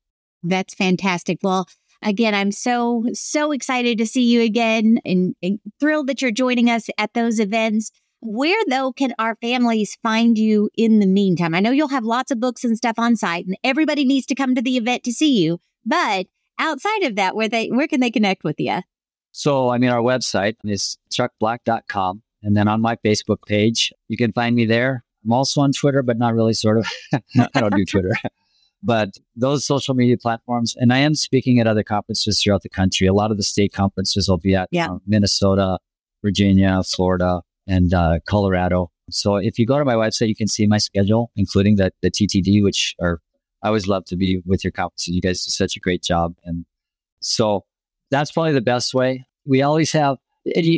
That's 0.44 0.74
fantastic. 0.74 1.40
Well, 1.44 1.68
again, 2.02 2.34
I'm 2.34 2.52
so 2.52 3.06
so 3.14 3.52
excited 3.52 3.98
to 4.00 4.08
see 4.08 4.24
you 4.24 4.42
again, 4.42 5.00
and, 5.06 5.36
and 5.44 5.60
thrilled 5.80 6.08
that 6.08 6.22
you're 6.22 6.32
joining 6.32 6.70
us 6.70 6.90
at 6.98 7.14
those 7.14 7.40
events. 7.40 7.92
Where 8.22 8.62
though 8.68 8.92
can 8.92 9.14
our 9.18 9.38
families 9.40 9.98
find 10.04 10.38
you 10.38 10.70
in 10.76 11.00
the 11.00 11.06
meantime? 11.06 11.56
I 11.56 11.62
know 11.62 11.72
you'll 11.72 11.88
have 11.88 12.04
lots 12.04 12.32
of 12.32 12.40
books 12.40 12.66
and 12.66 12.76
stuff 12.76 12.96
on 12.98 13.16
site, 13.16 13.46
and 13.46 13.58
everybody 13.64 14.04
needs 14.04 14.26
to 14.28 14.36
come 14.36 14.56
to 14.56 14.62
the 14.62 14.76
event 14.76 15.04
to 15.06 15.14
see 15.14 15.42
you. 15.42 15.62
But 15.86 16.28
outside 16.58 17.04
of 17.04 17.16
that, 17.16 17.36
where 17.36 17.48
they 17.48 17.68
where 17.68 17.88
can 17.88 18.02
they 18.02 18.12
connect 18.12 18.44
with 18.44 18.60
you? 18.60 18.80
So, 19.32 19.70
I 19.70 19.78
mean, 19.78 19.90
our 19.90 20.02
website 20.02 20.56
is 20.64 20.98
chuckblack.com. 21.12 22.22
And 22.42 22.56
then 22.56 22.68
on 22.68 22.82
my 22.82 22.96
Facebook 22.98 23.46
page, 23.46 23.92
you 24.08 24.18
can 24.18 24.32
find 24.32 24.56
me 24.56 24.66
there. 24.66 25.04
I'm 25.26 25.34
also 25.34 25.62
on 25.62 25.72
Twitter, 25.74 26.02
but 26.02 26.18
not 26.18 26.34
really, 26.34 26.54
sort 26.54 26.78
of. 26.78 26.88
I 27.54 27.60
don't 27.60 27.76
do 27.76 27.86
Twitter. 27.90 28.12
but 28.82 29.18
those 29.36 29.66
social 29.66 29.94
media 29.94 30.18
platforms, 30.18 30.76
and 30.78 30.94
I 30.94 31.00
am 31.00 31.16
speaking 31.16 31.60
at 31.60 31.68
other 31.68 31.84
conferences 31.84 32.42
throughout 32.42 32.64
the 32.64 32.70
country. 32.70 33.08
A 33.08 33.14
lot 33.14 33.32
of 33.32 33.38
the 33.38 33.44
state 33.44 33.74
conferences 33.74 34.30
I'll 34.30 34.38
be 34.38 34.56
at 34.56 34.70
yeah. 34.72 34.90
uh, 34.90 35.00
Minnesota, 35.06 35.80
Virginia, 36.24 36.82
Florida, 36.84 37.42
and 37.68 37.94
uh, 37.94 38.20
Colorado. 38.26 38.92
So 39.10 39.36
if 39.36 39.60
you 39.60 39.66
go 39.66 39.78
to 39.78 39.86
my 39.86 39.96
website, 39.96 40.28
you 40.28 40.36
can 40.36 40.48
see 40.48 40.68
my 40.68 40.78
schedule, 40.78 41.32
including 41.36 41.76
the, 41.76 41.92
the 42.02 42.12
TTD, 42.12 42.64
which 42.64 42.96
are, 43.02 43.20
I 43.64 43.68
always 43.68 43.88
love 43.88 44.06
to 44.06 44.16
be 44.16 44.42
with 44.46 44.64
your 44.64 44.72
conferences. 44.72 45.14
You 45.14 45.22
guys 45.22 45.44
do 45.44 45.52
such 45.52 45.76
a 45.76 45.80
great 45.80 46.04
job. 46.04 46.36
And 46.44 46.66
so 47.20 47.66
that's 48.12 48.32
probably 48.32 48.54
the 48.54 48.62
best 48.62 48.94
way. 48.94 49.26
We 49.46 49.62
always 49.62 49.92
have, 49.94 50.18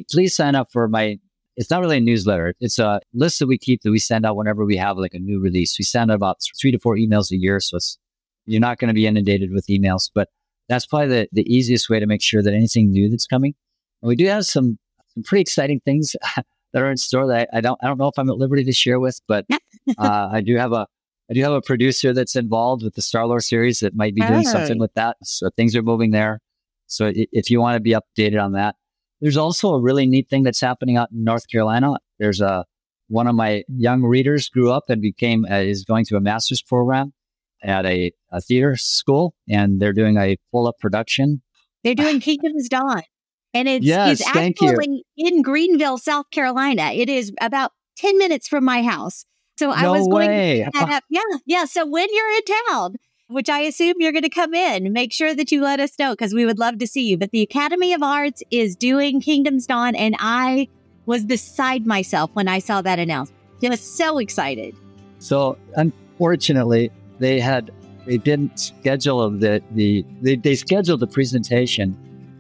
please 0.10 0.36
sign 0.36 0.56
up 0.56 0.72
for 0.72 0.88
my 0.88 1.20
it's 1.58 1.70
not 1.70 1.82
really 1.82 1.98
a 1.98 2.02
newsletter. 2.02 2.56
It's 2.60 2.80
a 2.80 3.02
list 3.14 3.40
that 3.40 3.48
we 3.48 3.58
keep 3.58 3.82
that 3.84 3.92
we 3.92 4.00
send 4.00 4.26
out 4.26 4.36
whenever 4.36 4.66
we 4.66 4.78
have 4.78 4.98
like 4.98 5.14
a 5.14 5.20
new 5.20 5.40
release. 5.40 5.78
We 5.78 5.84
send 5.84 6.10
out 6.10 6.16
about 6.16 6.38
three 6.60 6.72
to 6.72 6.80
four 6.80 6.96
emails 6.96 7.32
a 7.32 7.38
year. 7.38 7.60
So 7.60 7.78
it's, 7.78 7.98
you're 8.46 8.62
not 8.62 8.80
going 8.80 8.88
to 8.88 8.94
be 8.94 9.06
inundated 9.06 9.52
with 9.52 9.68
emails, 9.68 10.10
but 10.14 10.30
that's 10.70 10.86
probably 10.86 11.10
the, 11.10 11.30
the 11.34 11.54
easiest 11.54 11.90
way 11.90 12.00
to 12.00 12.08
make 12.08 12.22
sure 12.22 12.42
that 12.42 12.54
anything 12.54 12.90
new 12.92 13.10
that's 13.10 13.28
coming. 13.28 13.54
And 14.02 14.08
we 14.08 14.16
do 14.16 14.26
have 14.28 14.46
some, 14.46 14.80
some 15.14 15.24
pretty 15.24 15.42
exciting 15.42 15.82
things 15.82 16.16
that 16.74 16.82
are 16.82 16.90
in 16.90 16.98
store 16.98 17.28
that 17.28 17.50
I, 17.54 17.58
I, 17.58 17.62
don't, 17.62 17.80
I 17.84 17.88
don't 17.88 18.00
know 18.00 18.08
if 18.08 18.18
I'm 18.18 18.30
at 18.30 18.38
liberty 18.38 18.64
to 18.64 18.74
share 18.74 19.00
with, 19.00 19.20
but 19.28 19.46
uh, 19.98 20.30
I 20.32 20.42
do 20.42 20.56
have 20.56 20.72
a, 20.72 20.88
I 21.30 21.34
do 21.34 21.44
have 21.44 21.54
a 21.54 21.62
producer 21.62 22.14
that's 22.14 22.36
involved 22.36 22.84
with 22.84 22.96
the 22.96 23.02
Star 23.02 23.26
Lore 23.26 23.40
series 23.40 23.80
that 23.80 23.96
might 23.96 24.16
be 24.16 24.22
doing 24.22 24.44
something 24.44 24.80
with 24.80 24.94
that. 24.96 25.18
So 25.24 25.50
things 25.56 25.76
are 25.76 25.82
moving 25.82 26.12
there. 26.12 26.42
So 26.92 27.12
if 27.14 27.50
you 27.50 27.60
want 27.60 27.76
to 27.76 27.80
be 27.80 27.96
updated 27.96 28.44
on 28.44 28.54
that, 28.54 28.76
there's 29.22 29.38
also 29.38 29.74
a 29.74 29.82
really 29.82 30.06
neat 30.06 30.30
thing 30.30 30.44
that's 30.44 30.62
happening 30.62 30.98
out 30.98 31.10
in 31.12 31.24
North 31.24 31.48
Carolina. 31.48 31.94
There's 32.20 32.42
a 32.42 32.66
one 33.08 33.28
of 33.28 33.36
my 33.36 33.64
young 33.68 34.04
readers 34.04 34.48
grew 34.48 34.72
up 34.72 34.86
and 34.90 35.02
became 35.02 35.46
uh, 35.50 35.56
is 35.56 35.84
going 35.84 36.06
to 36.06 36.16
a 36.16 36.22
master's 36.22 36.62
program, 36.62 37.14
at 37.64 37.86
a, 37.86 38.12
a 38.32 38.42
theater 38.42 38.76
school, 38.76 39.36
and 39.50 39.82
they're 39.82 39.94
doing 39.94 40.18
a 40.18 40.38
full 40.52 40.68
up 40.68 40.80
production. 40.80 41.42
They're 41.84 41.96
doing 41.96 42.20
Kingdom's 42.22 42.70
Dawn. 42.70 43.04
And 43.54 43.68
it's, 43.68 43.86
Yes, 43.86 44.22
it's 44.22 44.30
actually 44.36 45.04
in 45.18 45.42
Greenville, 45.42 45.98
South 45.98 46.30
Carolina. 46.32 46.92
It 46.94 47.10
is 47.10 47.34
about 47.42 47.72
10 47.98 48.18
minutes 48.18 48.48
from 48.48 48.64
my 48.64 48.82
house. 48.82 49.26
So 49.60 49.72
I 49.72 49.84
no 49.84 49.92
was 49.92 50.08
going 50.08 50.30
way. 50.30 50.66
to 50.72 50.80
head 50.80 50.90
up. 50.90 51.04
Yeah. 51.10 51.22
Yeah. 51.46 51.66
So 51.66 51.86
when 51.86 52.08
you're 52.12 52.32
in 52.32 52.42
town, 52.70 52.96
which 53.32 53.50
I 53.50 53.62
assume 53.62 53.96
you're 54.00 54.12
going 54.12 54.24
to 54.24 54.30
come 54.30 54.54
in, 54.54 54.92
make 54.94 55.14
sure 55.14 55.34
that 55.34 55.52
you 55.52 55.62
let 55.62 55.80
us 55.80 55.98
know 55.98 56.12
because 56.12 56.34
we 56.34 56.46
would 56.46 56.60
love 56.60 56.78
to 56.80 56.88
see 56.88 57.08
you. 57.08 57.18
But 57.18 57.32
the 57.32 57.42
Academy 57.42 57.94
of 57.94 58.04
Arts 58.04 58.44
is 58.52 58.76
doing 58.76 59.22
Kingdom's 59.22 59.66
Dawn. 59.66 59.96
And 59.96 60.16
I 60.20 60.68
was 61.06 61.26
beside 61.26 61.86
myself 61.86 62.30
when 62.34 62.48
I 62.48 62.60
saw 62.60 62.82
that 62.82 63.00
announcement. 63.00 63.38
I 63.64 63.70
was 63.70 63.82
so 63.82 64.18
excited. 64.18 64.76
So 65.20 65.58
unfortunately, 65.76 66.92
they 67.20 67.40
had 67.40 67.72
they 68.06 68.18
didn't 68.18 68.58
schedule 68.60 69.30
the 69.30 69.62
the 69.72 70.04
they, 70.22 70.36
they 70.36 70.56
scheduled 70.56 71.00
the 71.00 71.08
presentation, 71.08 71.96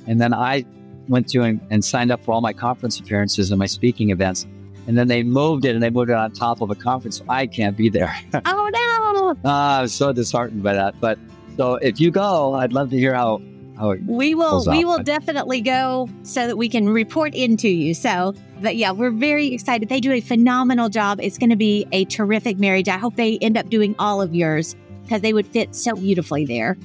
and 0.08 0.20
then 0.20 0.34
I 0.34 0.66
went 1.08 1.28
to 1.30 1.44
and, 1.44 1.62
and 1.70 1.86
signed 1.86 2.12
up 2.12 2.24
for 2.24 2.32
all 2.32 2.42
my 2.42 2.54
conference 2.54 3.00
appearances 3.00 3.52
and 3.52 3.60
my 3.60 3.68
speaking 3.68 4.10
events, 4.10 4.48
and 4.88 4.98
then 4.98 5.08
they 5.08 5.24
moved 5.24 5.66
it 5.66 5.74
and 5.74 5.84
they 5.84 5.90
moved 5.90 6.10
it 6.10 6.16
on 6.16 6.32
top 6.32 6.62
of 6.62 6.70
a 6.70 6.76
conference. 6.76 7.18
So 7.18 7.26
I 7.30 7.48
can't 7.48 7.78
be 7.78 7.90
there. 7.90 8.16
oh, 8.34 8.70
no. 8.74 9.38
Ah, 9.46 9.80
I 9.80 9.82
was 9.84 9.94
so 9.94 10.12
disheartened 10.12 10.64
by 10.64 10.74
that. 10.74 11.00
But 11.00 11.20
so 11.58 11.76
if 11.76 12.00
you 12.00 12.12
go, 12.12 12.56
I'd 12.56 12.74
love 12.74 12.90
to 12.92 12.98
hear 12.98 13.14
how 13.14 13.42
how 13.78 13.92
it 13.92 14.02
We 14.06 14.36
will 14.36 14.64
we 14.68 14.86
will 14.86 15.00
definitely 15.00 15.62
go 15.62 16.10
so 16.24 16.48
that 16.48 16.58
we 16.58 16.70
can 16.70 16.88
report 16.90 17.34
into 17.34 17.68
you. 17.68 17.94
So, 17.94 18.36
but 18.62 18.76
yeah, 18.76 18.92
we're 18.92 19.12
very 19.12 19.48
excited. 19.48 19.90
They 19.90 20.00
do 20.00 20.12
a 20.12 20.22
phenomenal 20.22 20.90
job. 20.90 21.20
It's 21.22 21.38
going 21.38 21.50
to 21.50 21.56
be 21.56 21.88
a 21.92 22.06
terrific 22.06 22.60
marriage. 22.60 22.88
I 22.88 22.98
hope 22.98 23.16
they 23.16 23.38
end 23.40 23.58
up 23.58 23.70
doing 23.70 23.96
all 24.00 24.22
of 24.22 24.36
yours 24.36 24.76
because 25.04 25.22
they 25.22 25.34
would 25.34 25.48
fit 25.48 25.76
so 25.76 25.96
beautifully 25.96 26.46
there. 26.46 26.78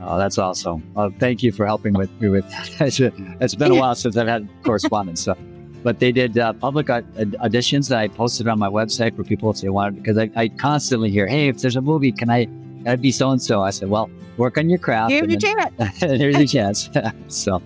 Oh, 0.00 0.18
that's 0.18 0.38
awesome. 0.38 0.82
Well, 0.94 1.12
thank 1.18 1.42
you 1.42 1.50
for 1.50 1.64
helping 1.64 1.94
with 1.94 2.10
me 2.20 2.28
with 2.28 2.48
that. 2.50 2.78
it's 3.40 3.54
been 3.54 3.72
a 3.72 3.74
while 3.74 3.94
since 3.94 4.16
I've 4.16 4.28
had 4.28 4.48
correspondence. 4.64 5.22
So, 5.22 5.36
but 5.84 6.00
they 6.00 6.10
did 6.10 6.36
uh, 6.38 6.54
public 6.54 6.88
au- 6.90 7.04
aud- 7.20 7.36
auditions 7.44 7.90
that 7.90 7.98
I 7.98 8.08
posted 8.08 8.48
on 8.48 8.58
my 8.58 8.68
website 8.68 9.14
for 9.14 9.22
people 9.22 9.50
if 9.50 9.60
they 9.60 9.68
wanted, 9.68 10.02
because 10.02 10.18
I, 10.18 10.30
I 10.34 10.48
constantly 10.48 11.10
hear, 11.10 11.26
hey, 11.26 11.48
if 11.48 11.58
there's 11.58 11.76
a 11.76 11.82
movie, 11.82 12.10
can 12.10 12.30
I, 12.30 12.46
can 12.46 12.88
I 12.88 12.96
be 12.96 13.12
so 13.12 13.30
and 13.30 13.40
so? 13.40 13.62
I 13.62 13.70
said, 13.70 13.90
well, 13.90 14.10
work 14.38 14.56
on 14.56 14.70
your 14.70 14.78
craft. 14.78 15.12
Here's 15.12 15.30
your 15.30 15.38
chance. 15.38 15.74
Here's 16.00 16.36
your 16.36 16.46
chance. 16.46 16.90
so, 17.28 17.62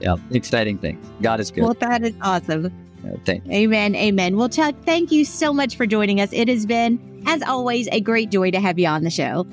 yeah, 0.00 0.16
exciting 0.32 0.78
thing. 0.78 1.00
God 1.22 1.38
is 1.38 1.52
good. 1.52 1.62
Well, 1.62 1.74
that 1.74 2.02
is 2.02 2.14
awesome. 2.20 2.66
Uh, 3.06 3.16
thank 3.24 3.46
Amen. 3.48 3.94
Amen. 3.94 4.36
Well, 4.36 4.48
Chuck, 4.48 4.74
thank 4.84 5.12
you 5.12 5.24
so 5.24 5.52
much 5.52 5.76
for 5.76 5.86
joining 5.86 6.20
us. 6.20 6.30
It 6.32 6.48
has 6.48 6.66
been, 6.66 7.22
as 7.26 7.40
always, 7.42 7.88
a 7.92 8.00
great 8.00 8.30
joy 8.30 8.50
to 8.50 8.60
have 8.60 8.80
you 8.80 8.88
on 8.88 9.04
the 9.04 9.10
show. 9.10 9.46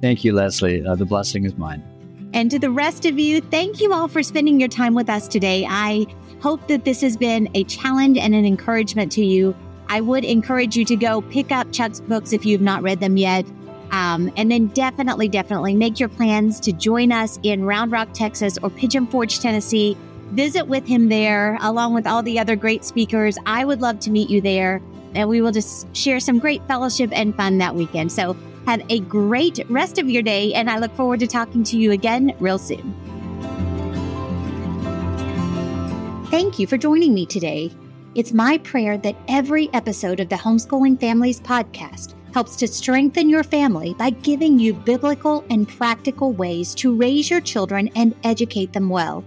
Thank 0.00 0.22
you, 0.22 0.32
Leslie. 0.32 0.86
Uh, 0.86 0.94
the 0.94 1.06
blessing 1.06 1.44
is 1.44 1.56
mine. 1.56 1.82
And 2.34 2.50
to 2.52 2.58
the 2.58 2.70
rest 2.70 3.04
of 3.04 3.18
you, 3.18 3.40
thank 3.40 3.80
you 3.80 3.92
all 3.92 4.06
for 4.06 4.22
spending 4.22 4.60
your 4.60 4.68
time 4.68 4.94
with 4.94 5.08
us 5.08 5.26
today. 5.26 5.66
I 5.68 6.06
hope 6.40 6.66
that 6.68 6.84
this 6.84 7.00
has 7.00 7.16
been 7.16 7.48
a 7.54 7.64
challenge 7.64 8.18
and 8.18 8.34
an 8.34 8.44
encouragement 8.44 9.12
to 9.12 9.24
you. 9.24 9.54
I 9.88 10.00
would 10.00 10.24
encourage 10.24 10.76
you 10.76 10.84
to 10.84 10.96
go 10.96 11.22
pick 11.22 11.50
up 11.50 11.72
Chuck's 11.72 12.00
books 12.00 12.32
if 12.32 12.44
you've 12.44 12.60
not 12.60 12.82
read 12.82 13.00
them 13.00 13.16
yet. 13.16 13.46
Um, 13.90 14.30
and 14.36 14.50
then 14.50 14.66
definitely, 14.68 15.28
definitely 15.28 15.74
make 15.74 15.98
your 15.98 16.10
plans 16.10 16.60
to 16.60 16.72
join 16.72 17.10
us 17.10 17.38
in 17.42 17.64
Round 17.64 17.90
Rock, 17.90 18.08
Texas 18.12 18.58
or 18.62 18.68
Pigeon 18.70 19.06
Forge, 19.06 19.40
Tennessee. 19.40 19.96
Visit 20.32 20.66
with 20.66 20.86
him 20.86 21.08
there, 21.08 21.56
along 21.62 21.94
with 21.94 22.06
all 22.06 22.22
the 22.22 22.38
other 22.38 22.54
great 22.54 22.84
speakers. 22.84 23.38
I 23.46 23.64
would 23.64 23.80
love 23.80 23.98
to 24.00 24.10
meet 24.10 24.28
you 24.28 24.42
there, 24.42 24.82
and 25.14 25.26
we 25.26 25.40
will 25.40 25.52
just 25.52 25.94
share 25.96 26.20
some 26.20 26.38
great 26.38 26.62
fellowship 26.68 27.08
and 27.14 27.34
fun 27.34 27.56
that 27.58 27.74
weekend. 27.74 28.12
So, 28.12 28.36
have 28.66 28.82
a 28.90 29.00
great 29.00 29.60
rest 29.70 29.96
of 29.96 30.10
your 30.10 30.22
day, 30.22 30.52
and 30.52 30.68
I 30.68 30.78
look 30.78 30.94
forward 30.94 31.20
to 31.20 31.26
talking 31.26 31.64
to 31.64 31.78
you 31.78 31.92
again 31.92 32.34
real 32.38 32.58
soon. 32.58 33.07
Thank 36.30 36.58
you 36.58 36.66
for 36.66 36.76
joining 36.76 37.14
me 37.14 37.24
today. 37.24 37.72
It's 38.14 38.34
my 38.34 38.58
prayer 38.58 38.98
that 38.98 39.16
every 39.28 39.72
episode 39.72 40.20
of 40.20 40.28
the 40.28 40.36
Homeschooling 40.36 41.00
Families 41.00 41.40
podcast 41.40 42.12
helps 42.34 42.54
to 42.56 42.68
strengthen 42.68 43.30
your 43.30 43.42
family 43.42 43.94
by 43.94 44.10
giving 44.10 44.58
you 44.58 44.74
biblical 44.74 45.42
and 45.48 45.66
practical 45.66 46.34
ways 46.34 46.74
to 46.74 46.94
raise 46.94 47.30
your 47.30 47.40
children 47.40 47.88
and 47.96 48.14
educate 48.24 48.74
them 48.74 48.90
well. 48.90 49.24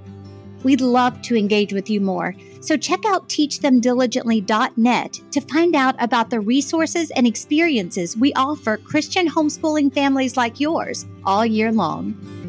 We'd 0.62 0.82
love 0.82 1.20
to 1.24 1.36
engage 1.36 1.74
with 1.74 1.90
you 1.90 2.02
more, 2.02 2.36
so 2.60 2.78
check 2.78 3.04
out 3.08 3.28
teachthemdiligently.net 3.30 5.22
to 5.32 5.42
find 5.42 5.76
out 5.76 5.96
about 5.98 6.30
the 6.30 6.40
resources 6.40 7.10
and 7.16 7.26
experiences 7.26 8.16
we 8.16 8.32
offer 8.34 8.78
Christian 8.78 9.28
homeschooling 9.28 9.92
families 9.92 10.38
like 10.38 10.60
yours 10.60 11.08
all 11.26 11.48
year 11.48 11.72
long. 11.72 12.40